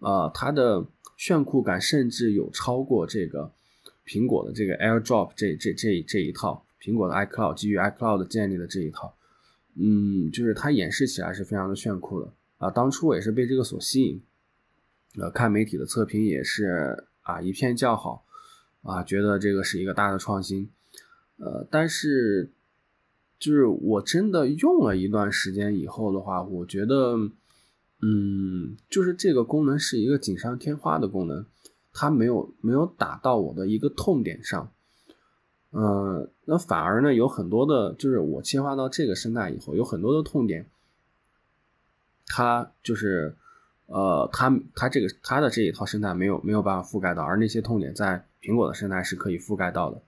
[0.04, 0.84] 呃，它的
[1.16, 3.50] 炫酷感甚至有超过这个
[4.06, 9.16] 苹果的这个 AirDrop 这这这这一套苹果的 iCloud 基于 iCloud 建立的这一套，
[9.76, 12.30] 嗯，就是它演示起来是非常的炫酷的。
[12.58, 14.22] 啊，当初我也是被这个所吸引，
[15.16, 18.24] 呃，看媒体的测评也是啊一片叫好，
[18.82, 20.68] 啊，觉得这个是一个大的创新，
[21.38, 22.50] 呃，但是
[23.38, 27.16] 就是我真的用了一段时间以后的话，我觉得，
[28.06, 31.46] 嗯，就是这个功能是一个锦上添花的功能，
[31.94, 34.70] 它没有没有打到我的一个痛点上，
[35.70, 40.66] 嗯，那反而呢有很多的，就是我切换到这个生态以后，有很多的痛点。
[42.26, 43.36] 它就是，
[43.86, 50.02] 呃，它它这个它的这一套生态没有没有办法覆盖到，而那些痛点在苹果的生态是可以覆盖到的，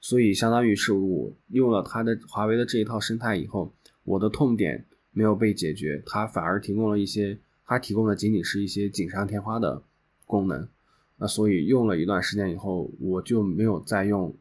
[0.00, 3.72] 所以相当于是我用了它的华为的这一套生态以后，
[4.04, 9.82] 我的痛点没有被解决，它反而提供了一些，它提供的仅仅是一些锦上添花的
[10.26, 10.68] 功能，
[11.16, 14.34] 那所以用了一段时间以后，我就没有再用，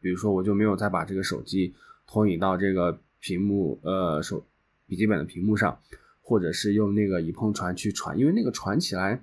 [0.00, 1.74] 比如说我就没有再把这个手机
[2.06, 4.44] 投影到这个屏幕，呃，手
[4.86, 5.78] 笔记本的屏幕上。
[6.24, 9.22] 或者是用那个一碰传去传，因为那个传起来，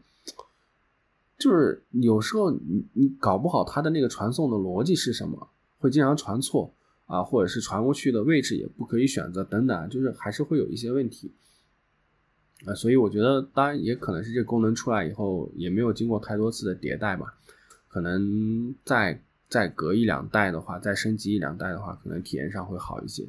[1.38, 6.72] 就是有时候你你搞不好它的那个传送的逻辑是什么，会经常传错
[7.10, 11.34] 啊，或者是传过去的位置也不可以选择等等，就是还是会有一些问题
[12.65, 12.74] 啊。
[12.74, 17.34] 所以我觉得，当然也可能是这功能出来以后也没有经过太多次的迭代吧，
[17.89, 23.28] 可能再再隔一两代的话，再升级一两代的话，可能体验上会好一些，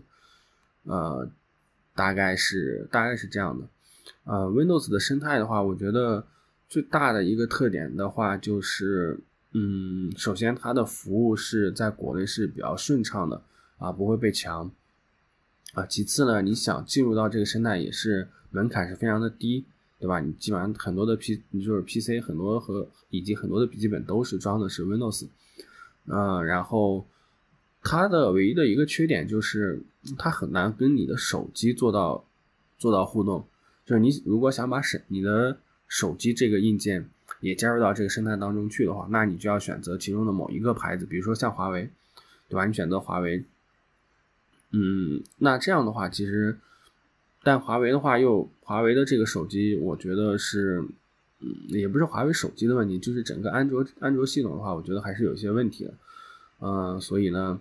[0.85, 1.29] 呃。
[1.93, 3.67] 大概是大概是这样的，
[4.25, 6.25] 呃，Windows 的生态的话，我觉得
[6.67, 9.21] 最大的一个特点的话就是，
[9.53, 13.43] 嗯，首先它的服务是在国内是比较顺畅的
[13.81, 14.71] 啊，不会被强
[15.75, 15.85] 啊。
[15.87, 19.65] 其次呢，你想进入到这个生态也是门槛是非常的低，
[19.99, 20.21] 对吧？
[20.21, 25.27] 你基本上很多的 P，你就是 PC 很多和以及很多的笔记本都是装的是 Windows，
[26.07, 27.05] 嗯，然后。
[27.83, 29.83] 它的唯一的一个缺点就是，
[30.19, 32.27] 它很难跟你的手机做到
[32.77, 33.47] 做到互动。
[33.87, 35.57] 就是你如果想把手你的
[35.89, 37.09] 手机这个硬件
[37.41, 41.89] 也加入到这个生态当中去的话，那你就要选择其中的某一个牌子，比如说像华为，
[42.51, 42.67] 对吧？
[42.67, 43.43] 你选择华为，
[44.71, 46.59] 嗯，那这样的话其实，
[47.43, 50.85] 但华为的话又华为的这个手机，我觉得是，
[51.41, 55.95] 嗯，也不是华为手机的问题，就是整个安卓安卓系统的话，我觉得还是有些问题的，
[56.61, 57.61] 嗯，所以呢。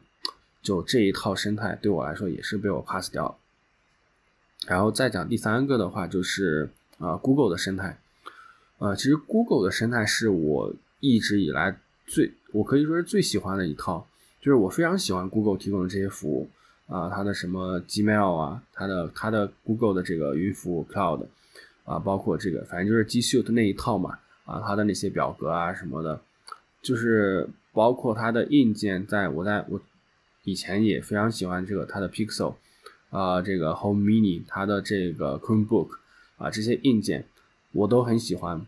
[0.61, 3.39] 就这一套生态对我来说也是被我 pass 掉，
[4.67, 7.97] 然后再讲第三个的话就是啊 Google 的生态，
[8.77, 14.05] 呃其实 Google 的生态是我一直以来最我可以说是最喜欢的一套，
[14.41, 16.49] 就是我非常喜欢 Google 提供的这些服务
[16.89, 21.27] 啊它的什么 Gmail 啊它的它的 Google 的这个云服务 Cloud
[21.85, 26.19] 啊包括这个反正就是 G Suite 那一套嘛啊它的那些表格啊什么的，
[26.81, 29.79] 就是包括它的硬件在我在我。
[30.45, 32.55] 以前也非常喜欢这个它的 Pixel，
[33.11, 35.89] 啊，这个 Home Mini，它的这个 Chromebook，
[36.37, 37.27] 啊，这些硬件
[37.73, 38.65] 我都很喜欢，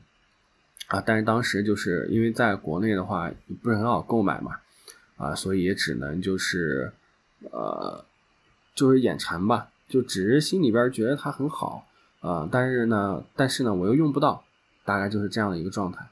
[0.88, 3.32] 啊，但是当时就是因为在国内的话
[3.64, 4.60] 不是很好购买嘛，
[5.16, 6.92] 啊，所以也只能就是，
[7.52, 8.06] 呃，
[8.76, 11.88] 就是眼馋吧，就只是心里边觉得它很好，
[12.20, 14.44] 啊，但是呢，但是呢我又用不到，
[14.86, 16.10] 大概就是这样的一个状态，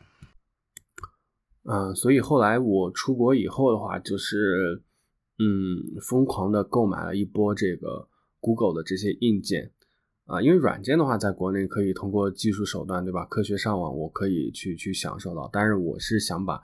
[1.63, 4.81] 嗯，所以后来我出国以后的话就是。
[5.41, 8.09] 嗯，疯狂的购买了一波这个
[8.41, 9.71] Google 的这些硬件
[10.25, 13.23] 啊，因为软件的话，在国内可以通过技术手段，对吧？
[13.23, 15.49] 科学上网，我可以去去享受到。
[15.53, 16.61] 但是我是想把，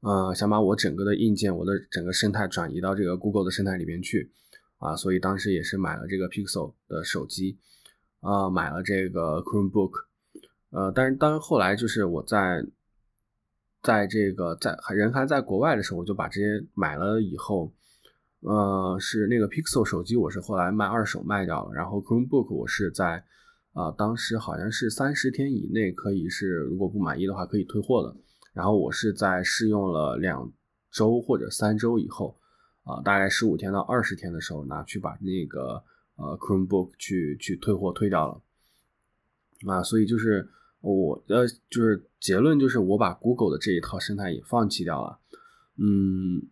[0.00, 4.32] 呃，想把我整个的硬件，我的整个生态转移到这个 Google 的生态里边去
[4.78, 7.58] 啊，所以当时也是买了这个 Pixel 的手机
[8.20, 9.92] 啊，买了这个 Chromebook，
[10.70, 12.64] 呃，但是当后来就是我在
[13.82, 17.72] 在这个在人还在国外的时候，我就把这些买了以后。
[18.40, 21.74] 呃，是那个 Pixel 手机，我是后来卖二手卖掉了。
[21.74, 23.24] 然后 Chromebook 我是在，
[23.72, 28.14] 啊，当时好像是三十天以内可以是，如果不满意的话可以退货的。
[28.52, 30.52] 然后我是在试用了两
[30.92, 32.37] 周或者三周以后，
[32.88, 35.84] 啊，大概十五天到二十天的时候拿去把那个
[36.16, 38.40] 呃 Chromebook 去去退货退掉了。
[39.70, 40.48] 啊，所以就是
[40.80, 45.18] 我呃就是结论就是我把 Google 的这一套生态也放弃掉了。
[45.76, 46.48] 嗯。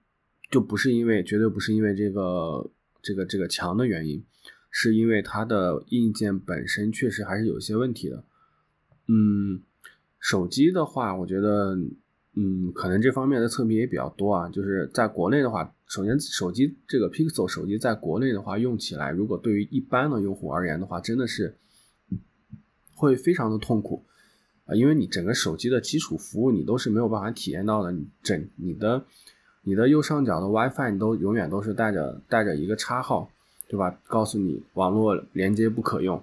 [0.49, 2.71] 就不是因为，绝对不是因为这个
[3.03, 4.25] 这个这个强的原因，
[4.71, 8.25] 是因为它的硬件本身确实还是有一些问题的。
[9.09, 9.61] 嗯，
[10.21, 11.77] 手机的话，我觉得，
[12.39, 14.49] 嗯，可能这方面的测评也比较多啊。
[14.51, 21.57] 就是在国内的话，首先手机这个 Pixel 手机在国内的话，用起来，如果对于一般的用户而言的话，真的是
[22.95, 24.05] 会非常的痛苦
[24.67, 29.05] 啊，因为你整个手机的基础服务你都是没有办法体验到的，你整你的
[29.63, 33.31] 你的右上角的 WiFi 你都永远都是带着带着一个叉号，
[33.67, 33.99] 对吧？
[34.07, 36.23] 告诉你网络连接不可用。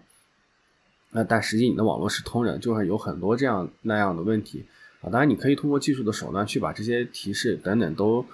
[1.11, 4.65] 那但实际你的网络是通的，就是有很多这样那样的问题
[5.03, 5.11] 啊。
[5.11, 8.25] 当然你可以通过技术的手段去把这些提示等等都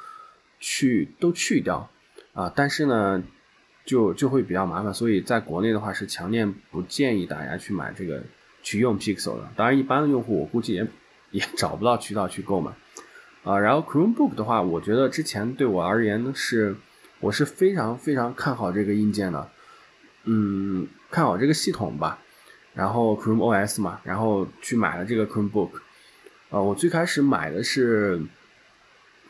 [0.59, 1.89] 去都去掉
[2.33, 3.21] 啊，但是呢，
[3.85, 4.93] 就就会比较麻烦。
[4.93, 8.23] 所以在国内的话是强烈不建议大家去买这个
[8.63, 9.49] 去用 Pixel 的。
[9.55, 10.87] 当然一般的用户我估计也
[11.31, 12.71] 也找不到渠道去购买
[13.43, 13.59] 啊。
[13.59, 16.75] 然后 Chromebook 的话，我觉得之前对我而言是
[17.19, 19.49] 我是非常非常看好这个硬件的，
[20.25, 22.19] 嗯，看好这个系统吧。
[22.73, 25.71] 然后 Chrome OS 嘛，然后去买了这个 Chromebook，
[26.49, 28.21] 呃，我最开始买的是，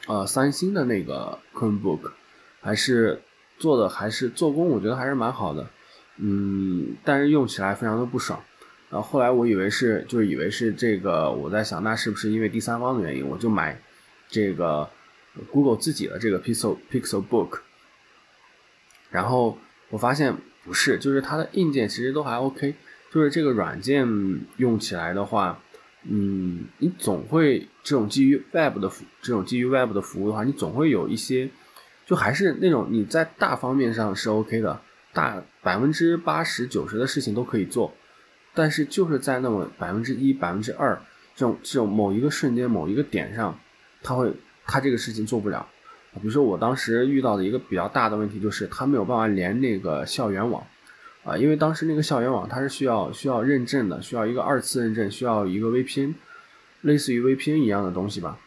[0.07, 2.11] 呃，三星的那个 Chromebook，
[2.61, 3.21] 还是
[3.57, 5.67] 做的还是做工，我觉得还是蛮好的，
[6.17, 8.41] 嗯，但是用起来非常的不爽。
[8.89, 13.79] 然后后来我以为是，就是以为是这个，我在想，那是不是因为第三方的原因，我就买
[14.29, 14.89] 这个
[15.51, 17.59] Google 自己的这个 Pixel Pixel Book，
[19.09, 19.57] 然后
[19.89, 22.75] 我发现不是，就是它的硬件其实都还 OK。
[23.11, 24.07] 就是这个软件
[24.57, 25.59] 用起来的话，
[26.03, 31.49] 嗯，你总会这种基于 Web 的服，这种基于 Web 的服务的话，你总会有一些，
[32.05, 34.79] 就还是那种你在大方面上是 OK 的，
[35.13, 37.93] 大百分之八十九十的事情都可以做，
[38.53, 40.95] 但是就是在那么百分之一、百分之二
[41.35, 43.59] 这种这种某一个瞬间、某一个点上，
[44.01, 44.33] 它会
[44.65, 45.67] 它这个事情做不了。
[46.13, 50.65] 比如说我当时遇到的一个比较大的问题就是，它没有办法连那个校园网。
[51.29, 56.15] 啊，因为当时那个校园网它是需要需要认证的，需要一个二次认证，需要一个 VPN，
[56.81, 58.39] 类似于 VPN 一样的东西吧。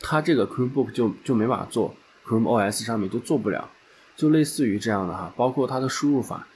[0.00, 1.94] 它这个 Chromebook 就就没法做
[2.26, 3.70] ，Chrome OS 上面就做不了，
[4.16, 5.32] 就类似于这样的哈。
[5.36, 6.48] 包括它的输入法，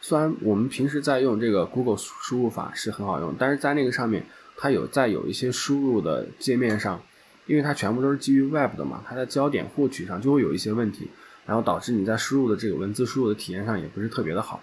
[0.00, 4.24] 虽然我们平时在用这个 Google 输入法是很好用，但是在那个上面
[4.56, 7.02] 它有在有一些输入的界面上，
[7.46, 11.10] 因为它全部都是基于 Web 的嘛，它在焦点获取上就会有一些问题。
[11.44, 14.62] 然后导致你在输入的这个文字输入的体验上也不是特别的好，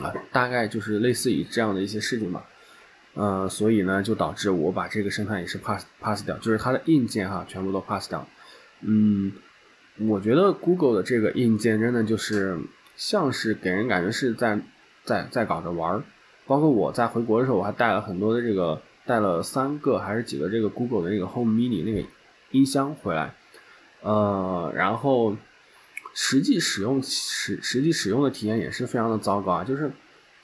[0.00, 2.46] 啊，大概就是类似于这样的一些事情吧，
[3.12, 8.26] 呃，所以呢就导致我把这个生态也是 pass pass 掉，就是它的硬件哈全部都 pass 掉，
[8.80, 9.32] 嗯，
[9.98, 12.58] 我觉得 Google 的这个硬件真的就是
[12.96, 14.58] 像是给人感觉是在
[15.04, 16.02] 在在搞着玩儿，
[16.46, 22.08] 包括我在回国的时候我还带了很多的这个带了三个还是几个这个 Google 的那个 Home Mini 那个
[22.50, 23.34] 音箱回来，
[24.00, 25.36] 呃，然后。
[26.12, 29.90] 实际使用实实际使用的体验也是非常的糟糕啊，就是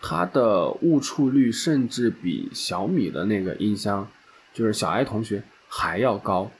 [0.00, 4.08] 它的误触率甚至比小米的那个音箱，
[4.52, 6.50] 就是小爱同学还要高。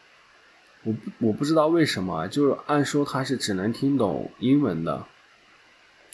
[0.82, 5.06] 我我不知道为什么，就是按说它是只能听懂英文的，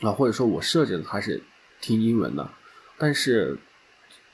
[0.00, 1.42] 啊，或者说我设置的它是
[1.80, 2.50] 听英文的，
[2.98, 3.58] 但是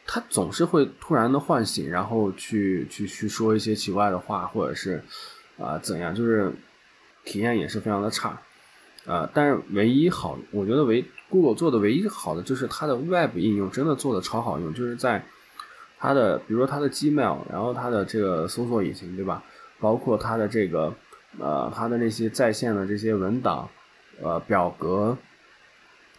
[0.06, 5.02] 它总是会突然的唤醒，然后去去去说一些奇怪的话，或者是
[5.58, 6.52] 啊怎样，就是
[7.24, 8.40] 体验也是非常的差。
[9.08, 15.24] 呃，但是唯一好，我觉得唯 Google 做的唯一好的就是它的 Web 应用真的做的超好用，就是在
[15.98, 19.42] 它的比如说它的 Gmail，然后它的这个搜索引擎，对吧？
[19.80, 20.94] 包括它的这个
[21.38, 23.66] 呃它的那些在线的这些文档，
[24.20, 25.16] 呃表格，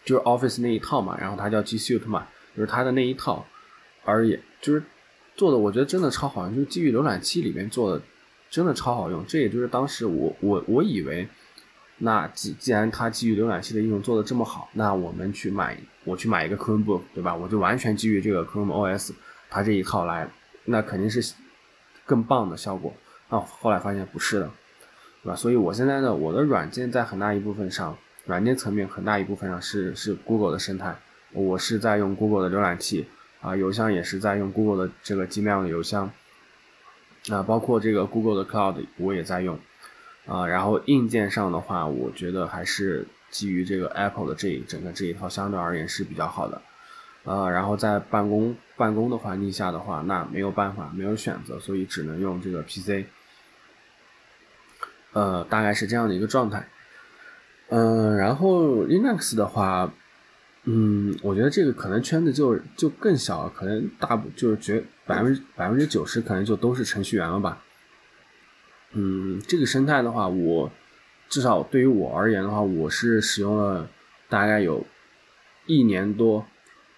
[0.04, 2.26] 就是 Office 那一套嘛，然后它叫 G Suite 嘛，
[2.56, 3.46] 就是它的那一套，
[4.04, 4.82] 而也就是
[5.36, 8.02] 做的我觉得真的超好用，就是基于浏览器里面做的
[8.50, 11.28] 真的超好用，这也就是当时我我我以为。
[12.02, 17.34] 那既既然它基于浏览器的应用做的这么好，那我们去买，我去买一个 Chromebook，对吧？
[17.34, 19.12] 我就完全基于这个 Chrome OS，
[19.50, 20.26] 它这一套来，
[20.64, 21.34] 那肯定是
[22.06, 22.94] 更棒的效果。
[23.28, 24.50] 啊，后来发现不是的，
[25.22, 25.36] 对吧？
[25.36, 30.96] 所以我现在呢，我的软件在很大一部分上，软件层面很大一部分上是是 Google 的生态，
[31.32, 33.06] 我是在用 Google 的浏览器，
[33.42, 36.10] 啊，邮箱也是在用 Google 的这个 Gmail 的邮箱，
[37.30, 39.58] 啊，包括这个 Google 的 Cloud 我也在用。
[40.30, 46.62] 啊，然后硬件上的话，我觉得还是基于这个 Apple 的这一整个这一套相对而言是比较好的，
[47.24, 53.06] 呃，然后在办公办公的环境下的话，那没有办法，没有选择，所以只能用这个 PC，
[55.12, 56.68] 呃，大概是这样的一个状态，
[57.70, 59.92] 嗯，然后 Linux 的话，
[60.62, 67.60] 嗯，我觉得这个可能圈子就就更小，可能大部就是绝百分之百分之九十可能就都是程序员了吧。
[68.92, 70.70] 嗯，这个生态的话，我
[71.28, 73.88] 至少对于我而言的话，我是使用了
[74.28, 74.84] 大概有
[75.66, 76.44] 一年多，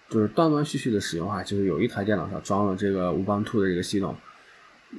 [0.09, 4.15] 就是断断续续的使用哈，就是有一台电脑上装了这个 Ubuntu 的这个系统，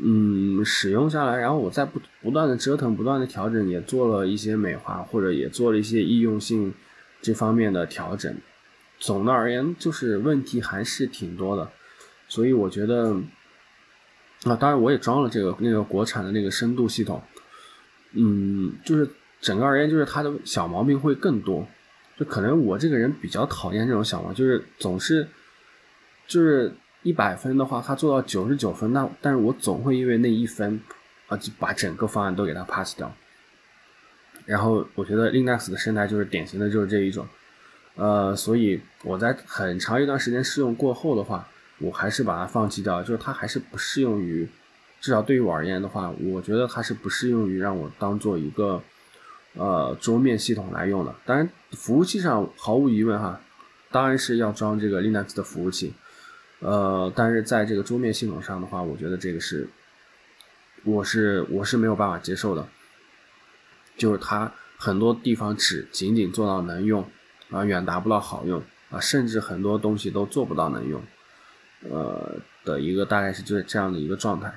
[0.01, 6.72] 嗯，使用下来，然后我在不不断的折腾，不断的调整，也做了一些美化，或者也做了一些易用性
[7.20, 8.32] 这方面的调整。
[9.01, 11.68] 总的而言，就是问题还是挺多的，
[12.28, 13.16] 所以我觉得，
[14.45, 17.22] 啊，当然我也装了这个那个国产的那个深度系统，
[18.12, 19.09] 嗯，就是
[19.40, 21.66] 整个而言，就是它的小毛病会更多。
[22.16, 25.26] 就可能我这个人比较讨厌这种小毛病，就是总是，
[26.28, 26.72] 就是
[27.03, 30.80] 一百分的话，他做到九十九分，那但是我总会因为那一分，
[31.26, 33.12] 啊，就把整个方案都给他 pass 掉。
[34.47, 37.26] 然后我觉得 Linux 的生态就是典型的就是这一种，
[37.97, 41.49] 呃，所以我在很长一段时间试用过后的话，
[41.79, 44.49] 我还是把它放弃掉，就是它还是不适用于，
[45.01, 48.83] 至少对于我而言的话，我觉得它是不适用于让我当做一个。
[49.57, 53.41] 呃，桌面系统来用的，当然服务器上毫无疑问哈，
[53.93, 55.95] 当然是要装这个 Linux 的服务器。
[56.59, 59.68] 呃，但是在这个桌面系统上的话，我觉得这个是，
[60.83, 62.66] 我是我是没有办法接受的，
[63.97, 67.09] 就是它很多地方只仅仅做到能用，
[67.51, 68.61] 啊，远达不到好用，
[68.91, 71.01] 啊，甚至很多东西都做不到能用，
[71.91, 74.53] 呃的一个大概是就这样的一个状态。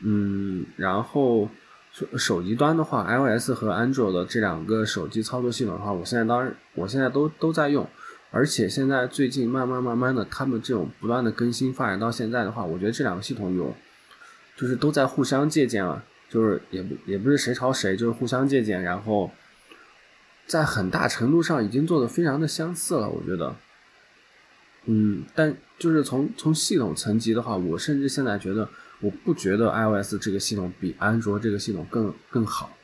[0.00, 1.48] 嗯，然后。
[2.14, 7.88] 手机端的话，iOS 和安卓的这两个手机操作系统的话，我现在当然，我现在都都在用，
[8.30, 13.74] 而且现在最近慢慢慢慢的，他们这种不断的更新发展到现在的话，我觉得这两个系统有，
[14.58, 19.30] 就是都在互相借鉴了，就是也不也不是谁抄谁，就是互相借鉴，然后
[20.46, 23.56] 在很大程度上已经做的非常的相似了，我觉得，
[24.86, 28.68] 嗯，但就是从从系统层级的话，我甚至现在觉得。
[29.00, 32.74] 我不觉得 iOS 这个系统比安卓这个系统更更好。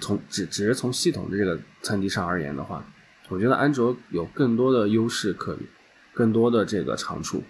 [0.00, 2.82] 从只只是从系统的这个层级上而言的话，
[3.28, 5.58] 我觉得安卓有更多的优势可，
[6.14, 7.42] 更多的这个长处。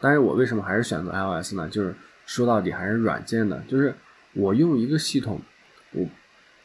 [0.00, 1.68] 但是我为什么还是选择 iOS 呢？
[1.68, 1.94] 就是
[2.26, 3.94] 说到底还是软件的，就是
[4.32, 5.40] 我用一个系统，
[5.92, 6.04] 我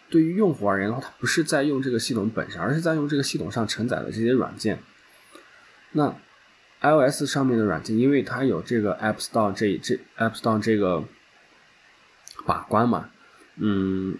[0.10, 4.80] 对于用户而言的话，它不是在用这个系统本身，而是在用这个系统上承载的这些软件。
[5.92, 6.16] 那。
[6.82, 11.04] iOS 上面的软件，因为它有这个 App Store 这这 App Store 这个
[12.46, 13.10] 把关嘛，
[13.58, 14.18] 嗯，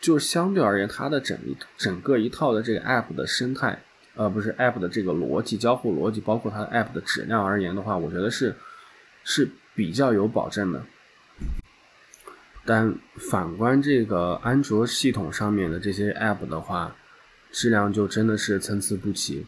[0.00, 3.82] 就相对而言，它的整一整个一套的这个 App 的生态，
[4.14, 8.54] 呃，不是 App 的这个逻辑交互逻辑，包括它的 App 的质量而言的话，我觉得是
[9.24, 10.84] 是比较有保证的。
[12.64, 16.94] 但反观这个安卓系统上面的这些 App 的话，
[17.50, 19.44] 质量就真的是参差不齐。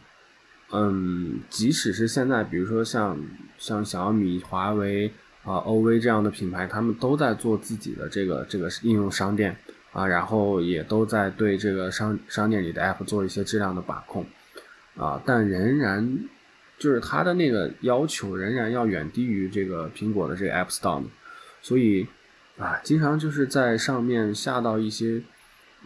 [0.71, 3.17] 嗯，即使是现在，比如说像
[3.57, 5.11] 像小米、华为
[5.43, 9.55] 啊、OV 这样的品牌，他们都在做自己的这个这个应用商店
[9.93, 14.25] 啊，然后也都在对这个商商店里的 App 做一些质量的把控
[14.97, 16.19] 啊，但仍然
[16.79, 21.03] 就是它的那个要求仍然要远低于这个苹果的这个 App Store，
[21.61, 22.07] 所以
[22.57, 25.21] 啊，经常就是在上面下到一些。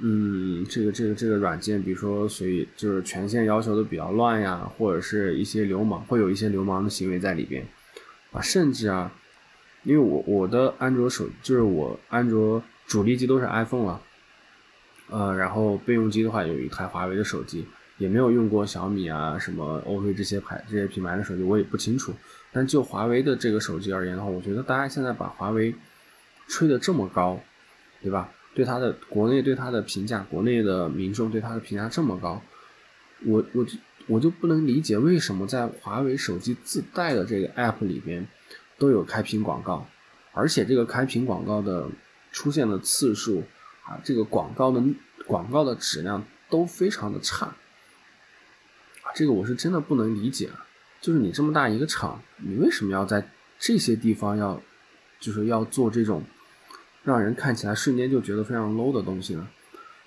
[0.02, 7.66] 嗯，这个这个这个软件，比如说所以就是权限要求的比较乱呀，或者是一些流氓，会有一些流氓的行为在里边
[8.32, 9.12] 啊，甚至啊，
[9.84, 14.02] 因为我我的安卓手就是我安卓主力机都是 iPhone 了，
[15.10, 22.14] 呃，然后备用机的话有一台华为的手机，也没有用过小米啊什么 OV 这些牌这些品牌的手机，我也不清楚。
[22.54, 25.76] 但就华为的这个手机而言的话，我觉得大家现在把华为
[26.48, 27.40] 吹得这么高，
[28.02, 28.30] 对吧？
[28.56, 32.42] 对它的国内对它的评价，国内的民众对它的评价这么高，
[33.26, 33.78] 我我就
[34.08, 38.28] 我就不能理解为什么在华为手机自带的这个 App 里边
[38.78, 39.88] 都有开屏广告，
[40.34, 41.88] 而且这个开屏广告的
[42.32, 43.44] 出现的次数
[43.84, 44.84] 啊，这个广告的
[45.28, 47.46] 广告的质量都非常的差
[49.04, 50.66] 啊，这个我是真的不能理解啊，
[51.00, 53.30] 就是你这么大一个厂，你为什么要在
[53.60, 54.62] 这些地方要
[55.20, 56.24] 就是要做这种？
[57.10, 59.48] 让人看起来瞬间就觉得非常 low 的东西呢，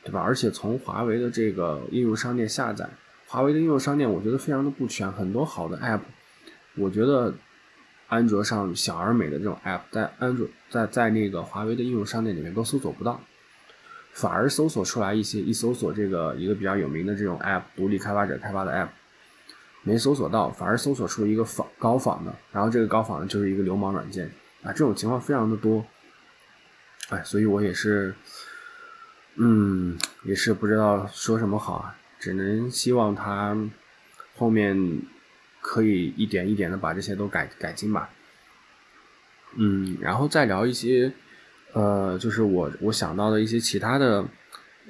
[0.04, 0.20] 对吧？
[0.20, 2.88] 而且从华为的这个应用商店下载，
[3.26, 5.98] 华为的应用商店我觉得非常的不全，很多好的 app，
[6.76, 7.34] 我觉得
[8.06, 13.20] 安卓上小而美的这种 app，在安卓在在那个华为的应用商店里面都搜索不到，
[14.12, 18.88] 反而搜索出来一些一搜索这个一个比较有名的这种 app，独立开发者开发的 app，
[19.82, 24.30] 没搜索到，反而搜索出一个仿高仿的，然后这个高仿的就是一个流氓软件
[24.62, 25.84] 啊，这种情况非常的多。
[27.12, 28.14] 哎，所以我也是，
[29.36, 33.54] 嗯，也是不知道说什么好啊，只能希望他
[34.34, 35.02] 后面
[35.60, 38.08] 可以一点一点的把这些都改改进吧。
[39.56, 41.12] 嗯，然后再聊一些，
[41.74, 44.24] 呃，就是我我想到的一些其他的，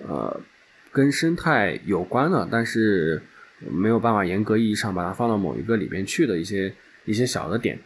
[0.06, 0.40] 呃，
[0.92, 3.20] 跟生态有关的，但是
[3.58, 6.72] 没有办法严格意义上把它放到某一个里边去的一些
[7.04, 7.80] 一些小的点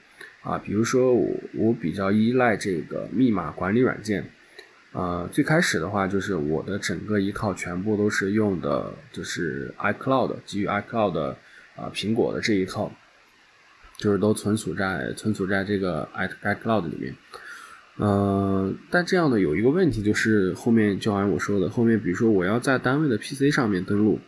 [0.46, 4.24] 啊，比如说我我比较依赖这个密码管理软件，
[4.92, 11.34] 呃，最开始的话就是我的整个一套全部都是用的就是 iCloud 基于 iCloud
[11.74, 12.92] 啊苹果的这一套，
[13.96, 17.12] 就是都存储在存储在这个 i iCloud 里面。
[17.98, 24.20] 嗯，但这样的有一个问题，就是后面就好像我说的，后面比如说我要在单位的 PC 上面登录，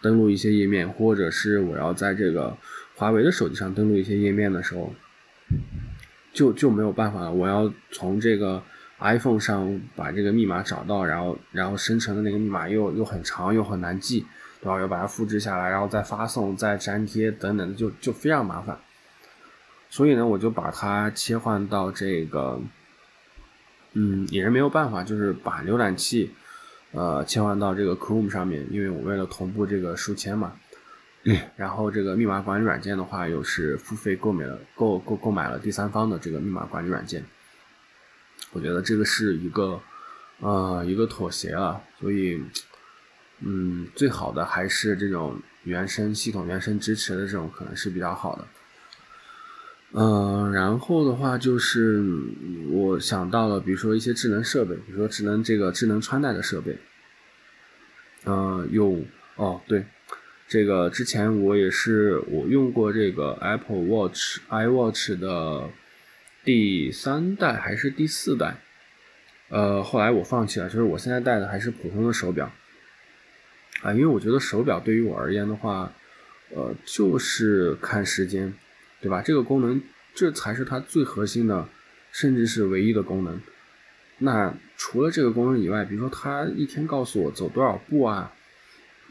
[0.00, 2.56] 登录一些页面，或者是我要在这个
[2.94, 4.94] 华为的手机上登录一些页面的时候，
[6.34, 7.30] 就就没有办法。
[7.30, 8.62] 我要从这个
[8.98, 14.26] iPhone 上把这个密码找到，然后然后生成的那个密码又又很长又很难记，
[14.60, 14.78] 对吧？
[14.80, 18.76] 要把它复制下来，然后再发送、再粘贴等等的，就就非常麻烦。
[19.88, 22.60] 所以呢，我就把它切换到这个，
[23.92, 26.32] 嗯，也是没有办法，就是把浏览器，
[26.90, 30.52] 呃，切换到这个 Chrome 上面，因为我为了同步这个书签嘛。
[31.56, 37.24] 然后这个密码管理软件的话，又是付费购买了购购购买了第三方的这个密码管理软件。
[38.52, 39.80] 我觉得这个是一个，
[40.40, 41.82] 呃，一个妥协了。
[41.98, 42.42] 所以，
[43.40, 48.46] 嗯，最好的还是这种原生系统原生支持的这种，可能是比较好的。
[49.92, 52.02] 嗯，然后的话就是
[52.70, 56.76] 我想到了，比如说一些智能设备，比如说智能这个智能穿戴的设备。
[58.26, 59.04] 嗯，有
[59.36, 59.84] 哦，对，
[60.54, 65.68] 这个之前我也是我用过这个 Apple Watch iWatch 的
[66.44, 68.58] 第三代还是第四代，
[69.48, 72.52] 呃，后来我放弃了，就是我现在戴的还是普通的手表。
[73.82, 75.92] 啊，因为我觉得手表对于我而言的话，
[76.50, 78.54] 呃，就是看时间。
[79.00, 79.22] 对吧？
[79.22, 79.82] 这个功能，
[80.14, 81.68] 这才是它最核心的，
[82.12, 83.40] 甚至是唯一的功能。
[84.18, 88.32] 那除了这个功能以外，比如说它一天告诉我走多少步啊，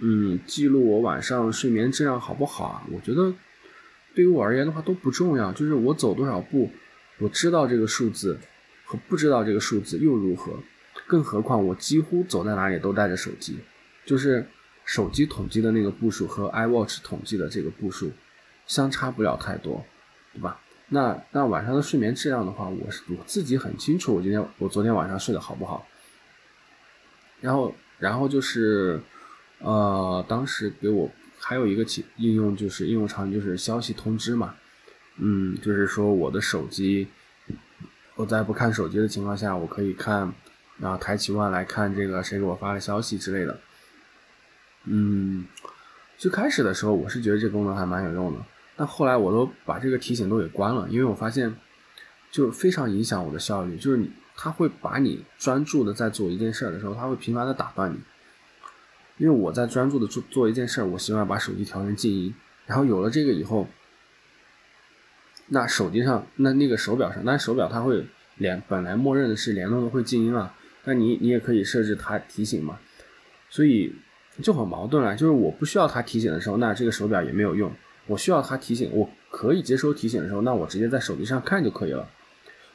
[0.01, 2.83] 嗯，记录我晚上睡眠质量好不好啊？
[2.91, 3.33] 我觉得
[4.15, 5.51] 对于我而言的话都不重要。
[5.51, 6.71] 就是我走多少步，
[7.19, 8.37] 我知道这个数字
[8.85, 10.53] 和不知道这个数字又如何？
[11.07, 13.59] 更何况我几乎走在哪里都带着手机，
[14.05, 14.47] 就是
[14.85, 18.11] 手机统计的那个步数和 iWatch 统计的这个步数。
[18.65, 19.85] 相差不了太多，
[20.33, 20.61] 对吧？
[20.87, 25.85] 那那晚上的睡眠质量的话，我是我自己很清楚，我今天我昨天晚上睡得好不好。
[27.41, 29.01] 然后然后就是，
[29.63, 31.09] 呃，当时给我
[31.39, 34.53] 还有一个应应用就是应用场景就是消息通知嘛，
[35.17, 37.07] 嗯，就是说我的手机，
[38.15, 40.33] 我在不看手机的情况下，我可以看，
[40.77, 43.59] 然后抬起腕来看这个谁给我发的消息之类的，
[44.83, 45.45] 嗯，
[46.17, 48.39] 最开始的时候我是觉得这功能还蛮有用的。
[48.75, 51.55] 但后来我都把这个提醒都给关了，因为我发现，
[52.31, 53.77] 就非常影响我的效率。
[53.77, 57.99] 就是你，他会把你专注的在做一件事儿的时候，他会频繁的打断你。
[59.17, 62.33] 因为我在专注的做做一件事儿，我希望把手机调成静音。
[62.65, 63.67] 然后有了这个以后，
[65.47, 68.05] 那手机上那那个手表上，那手表它会
[68.37, 72.79] 连本来默认的是联动的会静音啊，但你你也可以设置它提醒嘛。
[73.49, 73.93] 所以
[74.41, 77.71] 就很矛盾啊，就是我不需要它提醒的时候，那这个手表也没有用。
[78.07, 82.09] 我需要它提醒，我可以接收提醒的时候，那我直接在手机上看就可以了，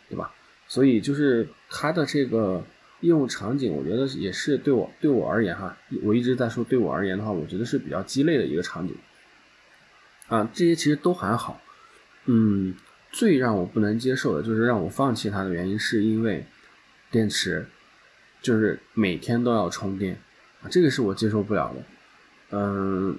[0.08, 0.32] 对吧？
[0.66, 2.62] 所以就是它的这个
[3.00, 8.96] 应用场景，我觉得也是对我对我而言哈，我一直在说对我而言的话，我觉得是比较鸡肋的一个场景。
[10.28, 11.60] 啊，这些其实都还好，
[12.26, 12.74] 嗯，
[13.10, 16.44] 最让我不能接受的就是让我放弃它的原因，是因为
[17.10, 17.66] 电池
[18.42, 20.20] 就是每天都要充电，
[20.70, 21.82] 这个是我接受不了的，
[22.50, 23.18] 嗯。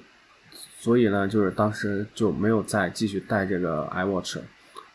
[0.79, 4.39] 所以呢，就是当时就没有再继续带这个 iWatch，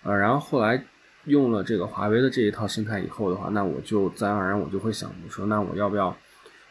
[0.02, 0.82] 呃，然后后来
[1.26, 6.16] 用了这个华为的这一套生态以后的话，那我就自然而然我就会想，我说那我要不要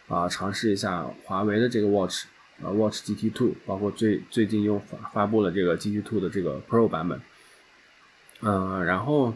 [0.07, 2.25] 啊尝试一下华为的这个 Watch，
[2.61, 7.21] 呃，Watch GT Two，包括最最近又发发布了这个 GT Two 的这个 Pro 版本，
[8.41, 9.33] 嗯，然后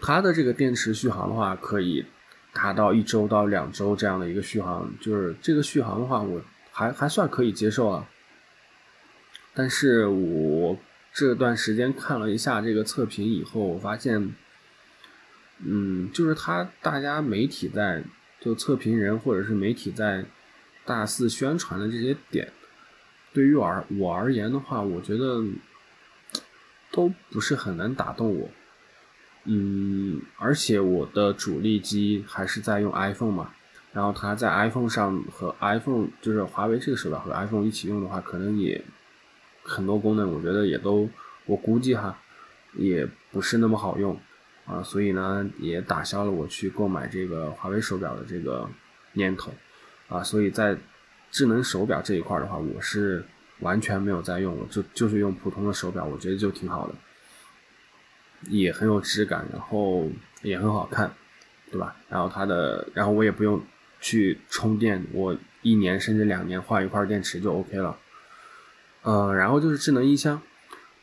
[0.00, 2.04] 它的这个电池续航的话，可以
[2.52, 8.06] 达到一周到两周这样的一个续航，就是这个续航的话，我还还算可以接受啊。
[9.54, 10.76] 但是我
[11.12, 14.34] 这段时间看了一下这个测评以后，我发现，
[15.58, 18.04] 嗯，就是他大家媒体在
[18.40, 20.24] 就测评人或者是媒体在
[20.84, 22.52] 大肆宣传的这些点，
[23.32, 25.44] 对于我而我而言的话，我觉得
[26.92, 28.48] 都不是很能打动我。
[29.44, 33.52] 嗯，而且我的主力机还是在用 iPhone 嘛，
[33.92, 38.82] 然后它在 iPhone 上和 iPhone 就是华为这个手表和 iPhone 一起用的话，可能也。
[39.62, 41.08] 很多功能我觉得也都，
[41.46, 42.18] 我估计哈，
[42.74, 44.18] 也不是那么好用
[44.66, 48.68] 啊，所以呢也打消了我去购买这个华为手表的这个
[49.12, 49.52] 念头
[50.08, 50.76] 啊，所以在
[51.30, 53.24] 智能手表这一块的话，我是
[53.60, 56.94] 完全没有在用，就就是用普通的手表，我觉得就挺好的，
[58.48, 60.10] 也很有质感，然后
[60.42, 61.12] 也很好看，
[61.70, 61.94] 对吧？
[62.08, 63.62] 然后它的，然后我也不用
[64.00, 67.96] 去充电，我一年甚至两年换一块电池就 OK 了。
[69.02, 70.40] 呃，然后就是智能音箱，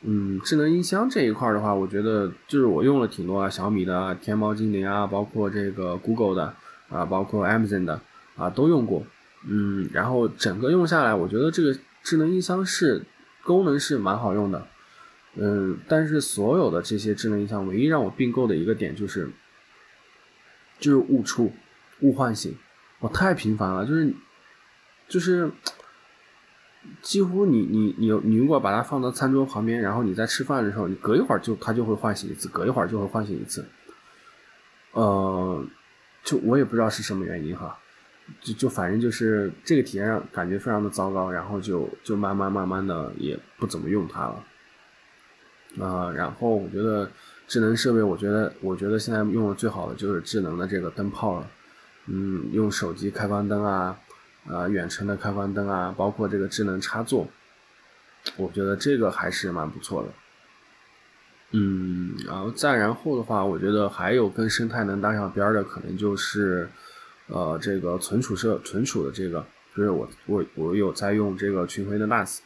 [0.02, 6.54] 嗯，智能音箱这一块的话，我觉得就是我用了挺多啊，小米的、天猫精灵啊，包括这个 Google 的
[6.88, 8.00] 啊，包括 Amazon 的
[8.36, 9.04] 啊，都用过。
[9.48, 13.02] 嗯，然后整个用下来，我觉得这个智能音箱是
[13.44, 14.66] 功能是蛮好用的。
[15.34, 19.30] 嗯，但是所有的这些智能音箱，唯一让我并购的一个点就是，
[20.80, 21.52] 就是误触、
[22.00, 22.56] 误唤醒，
[22.98, 24.12] 我太频繁了，就是
[25.08, 25.50] 就是
[27.02, 33.64] 几乎你你你你如果把它放到餐桌旁边，然后你在吃饭的时候，你隔一会儿就它就会唤醒一次，隔一会儿就会唤醒一次。
[34.92, 35.64] 呃，
[36.24, 37.78] 就我也不知道是什么原因哈。
[38.42, 47.10] 就就反正就是这个体验让感觉非常的糟糕，然后就就慢慢慢慢的也不怎么用它了，啊，然后我觉得
[47.46, 51.50] 智能设备，我觉得我觉得现在用的最好的就是智能的这个灯泡了，
[52.04, 53.98] 嗯，用手机开关灯啊，
[54.50, 57.28] 啊，远程的开关灯啊，包括这个智能插座，
[58.36, 60.08] 我觉得这个还是蛮不错的，
[61.52, 66.68] 嗯，然后再然后的话，我觉得还有跟生态能搭上边的，可能就是。
[67.30, 69.44] 呃，这个存储设存储的这个，
[69.76, 72.38] 就是我我我有在用这个群晖的 NAS，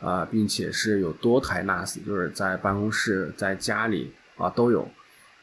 [0.00, 4.90] 啊，并且是有多台 NAS，就是在办公室、在家里啊都有，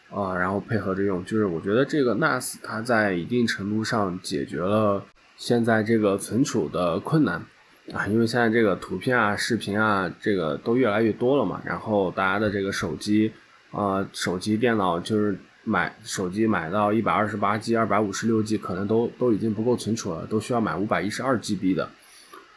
[0.09, 5.05] 啊，然后配合着用，就是我觉得这个 NAS 它在一定程度上解决了
[5.41, 7.43] 现在这个存储的困难
[7.91, 13.31] 啊，因为现在这个图片啊、视频啊，这个都越来越多了嘛，然后大家的这个手机
[13.71, 15.35] 啊、手机、电脑就是。
[15.63, 21.87] 买手机买到一百二十八 G、二百五十六 G，可能都都已经不够存储了，都需要买五百一十二 GB 的，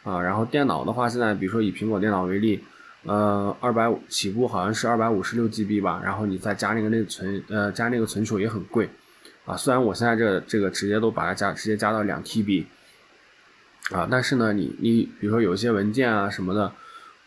[0.05, 2.64] 啊，然后电脑的话，现在比如说以苹果电脑为例，
[3.03, 8.89] 呃，二百五起步好像是二百五十六 GB 吧，然后你再加那个内存，呃，加那个存储也很贵，
[9.45, 12.64] 啊，虽然我现在这这个直接都把它加直接加到两 TB，
[13.92, 16.72] 啊，但是呢，你你比如说有一些文件啊什么的，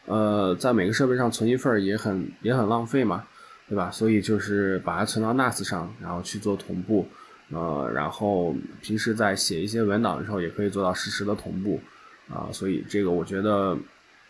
[0.05, 3.25] 呃，在每个设备上存一份也很也很浪费嘛。
[3.69, 3.91] 对吧？
[3.91, 7.05] 所以就是把它存到 NAS 上，然后去做同步，
[7.51, 11.81] 呃，然后平时在写一些文档的时候，也可以做到实时的同步，
[12.29, 13.77] 啊，所以这个我觉得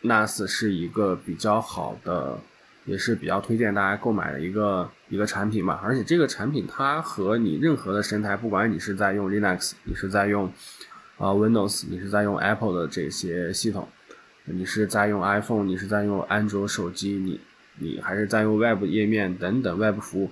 [0.01, 2.35] NAS 是一个比较好的，
[2.88, 5.79] 也是比较推荐大家购买的一个一个产品嘛。
[5.83, 10.51] 而且这个产品它和你任何的生态，不管你是在用 Linux，你是在用
[11.17, 13.88] 啊 Windows，你是在用 Apple 的这些系统，
[14.45, 17.39] 你是在用 iPhone，你是在用安卓手机，你。
[17.79, 20.31] 你还是在用 Web 页面等等 Web 服务，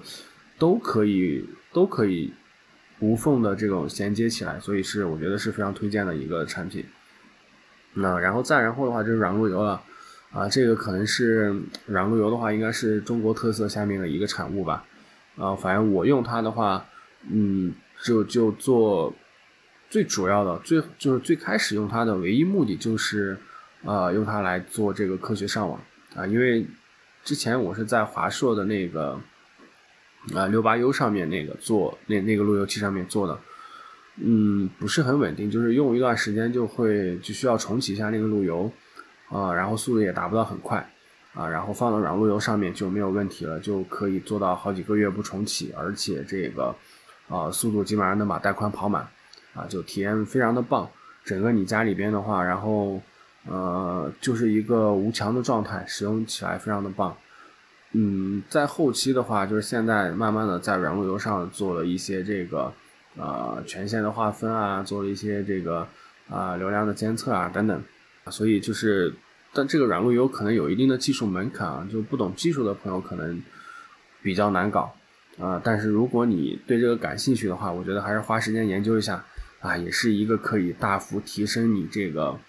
[0.57, 2.33] 都可以都可以
[2.97, 6.83] 无缝的这种衔接起来，所以是我觉得是非常推荐的一个产品。
[7.93, 9.79] 那然后再然后的话就是软路由了，
[10.35, 11.55] 啊，这个可能是
[11.87, 14.85] 软路由的话应该是中国特色下面的一个产物吧。
[15.37, 16.85] 啊，反正我用它的话，
[17.29, 17.73] 嗯，
[18.03, 19.13] 就就做
[19.89, 23.37] 最主要的最就是最开始用它的唯一目的就是，
[23.83, 25.79] 呃，用它来做这个科学上网
[26.15, 26.67] 啊，因为。
[27.25, 29.19] 之前我是在华硕的那个
[30.35, 33.39] 啊六八 U 上面那个做那那个路由器上面做的，
[34.17, 38.71] 嗯，不是很稳定，就是用一段时间就会就需要重启一下那个路由
[39.29, 40.87] 啊，然后速度也达不到很快
[41.33, 46.75] 啊，然后放到软路由上面就没有问题了，就可以做到好几个月不重启，而且这个
[47.29, 49.07] 啊速度基本上能把带宽跑满
[49.53, 50.89] 啊，就体验非常的棒。
[51.23, 53.01] 整个你家里边的话，然后。
[53.47, 57.15] 呃，就是一个无墙的状态，使用起来非常的棒。
[57.91, 62.73] 嗯，在后期的话，就是现在慢慢的在软路由上做了一些这个
[63.15, 65.87] 呃权限的划分啊，做了一些这个
[66.27, 67.83] 啊流量的监测啊等等。
[68.31, 69.13] 所以就是，
[69.53, 73.41] 但这个软路由可能有一定的技术门槛啊，就不懂技术的朋友可能
[74.21, 74.95] 比较难搞
[75.39, 75.61] 啊。
[75.63, 79.25] 但是如果你对这个感兴趣的话，我觉得还是花时间研究一下
[79.59, 82.39] 啊，也是一个可以大幅提升你这个。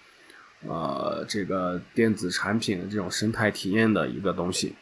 [0.67, 4.73] 呃，这个电子产品的这种生态体验的一个东西，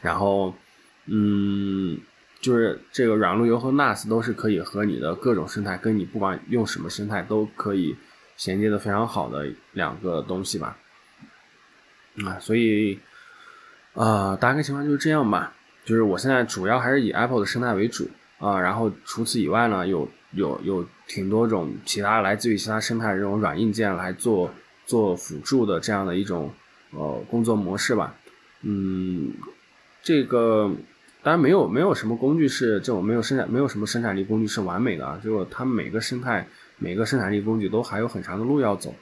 [0.00, 0.54] 然后，
[1.04, 2.00] 嗯，
[2.40, 7.94] 就是这个软路由和 NAS 都是可以和你的各种生态，跟你不管用什么生态都可以
[8.36, 10.76] 衔接的非常好的两个东西吧。
[12.24, 12.98] 啊，所以，
[13.94, 15.54] 啊，大概情况就是这样吧。
[15.84, 18.08] 就是我现在主要还是以 Apple 的生态为主
[18.38, 20.08] 啊，然后除此以外呢，有。
[20.34, 24.50] 有有挺多种其他来自于其他生态这种软硬件来做
[24.86, 26.50] 做辅助的这样的一种
[26.92, 28.14] 呃工作模式吧，
[28.62, 29.34] 嗯，
[30.02, 30.74] 这个
[31.22, 36.48] 当然没有没有什么工具是这种没有生产没有什么生产力工具是完美的，就他们每个生态
[36.82, 38.94] 每个生产力工具都还有很长的路要走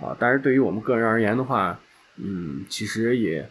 [0.00, 0.16] 啊。
[0.18, 1.78] 但是对于我们个人而言的话，
[2.16, 3.48] 嗯，其实也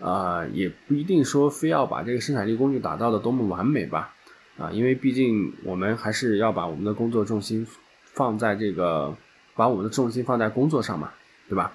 [0.00, 4.12] 啊也不一定说非要把这个生产力工具打造的多么完美吧
[4.58, 7.66] 啊，因为毕竟我们还是要把我们的工作重心
[8.12, 9.16] 放在这个，
[9.54, 11.12] 把我们的重心放在工作上嘛，
[11.48, 11.72] 对吧？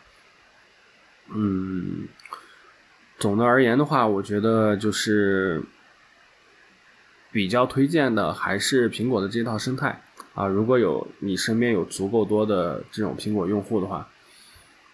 [1.34, 2.08] 嗯，
[3.18, 5.64] 总的而言的话，我觉得就是
[7.32, 10.02] 比较推荐的还是苹果的这套生态
[10.36, 10.46] 啊。
[10.46, 14.08] 如果有你身边有足够多的这种苹果用户的话，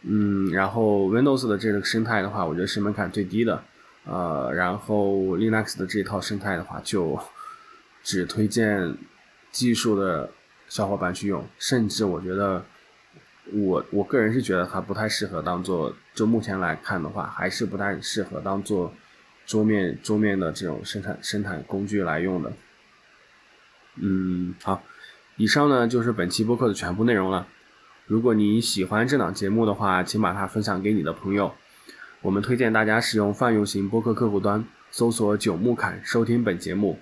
[0.03, 3.61] 嗯，然后 Windows 的这个生态的话，我觉得是门槛最低的。
[4.05, 7.19] 呃，然后 Linux 的这一套生态的话，就
[8.01, 8.95] 只推荐
[9.51, 10.31] 技术的
[10.69, 12.63] 小伙伴去用，甚至我觉得。
[13.53, 18.93] 我我个人是觉得它不太适合当做，就目前来看的话，还是不太适合当做
[19.45, 22.53] 桌面桌面的这种生产生产工具来用的。
[23.95, 24.81] 嗯，好，
[25.37, 27.47] 以上呢就是本期播客的全部内容了。
[28.05, 31.53] 如果你喜欢这档节目的话，请把它分享给你的朋友。
[32.21, 36.99] 我们推荐大家使用泛用型播客客户端搜索“九木侃”收听本节目，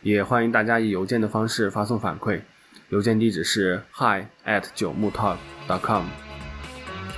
[0.00, 2.40] 也欢迎大家以邮件的方式发送反馈。
[2.88, 6.04] 邮件地址是 hi at 九木 talk dot com。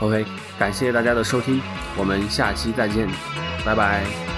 [0.00, 0.24] OK，
[0.58, 1.60] 感谢大家的收听，
[1.96, 3.08] 我们下期再见，
[3.64, 4.33] 拜拜。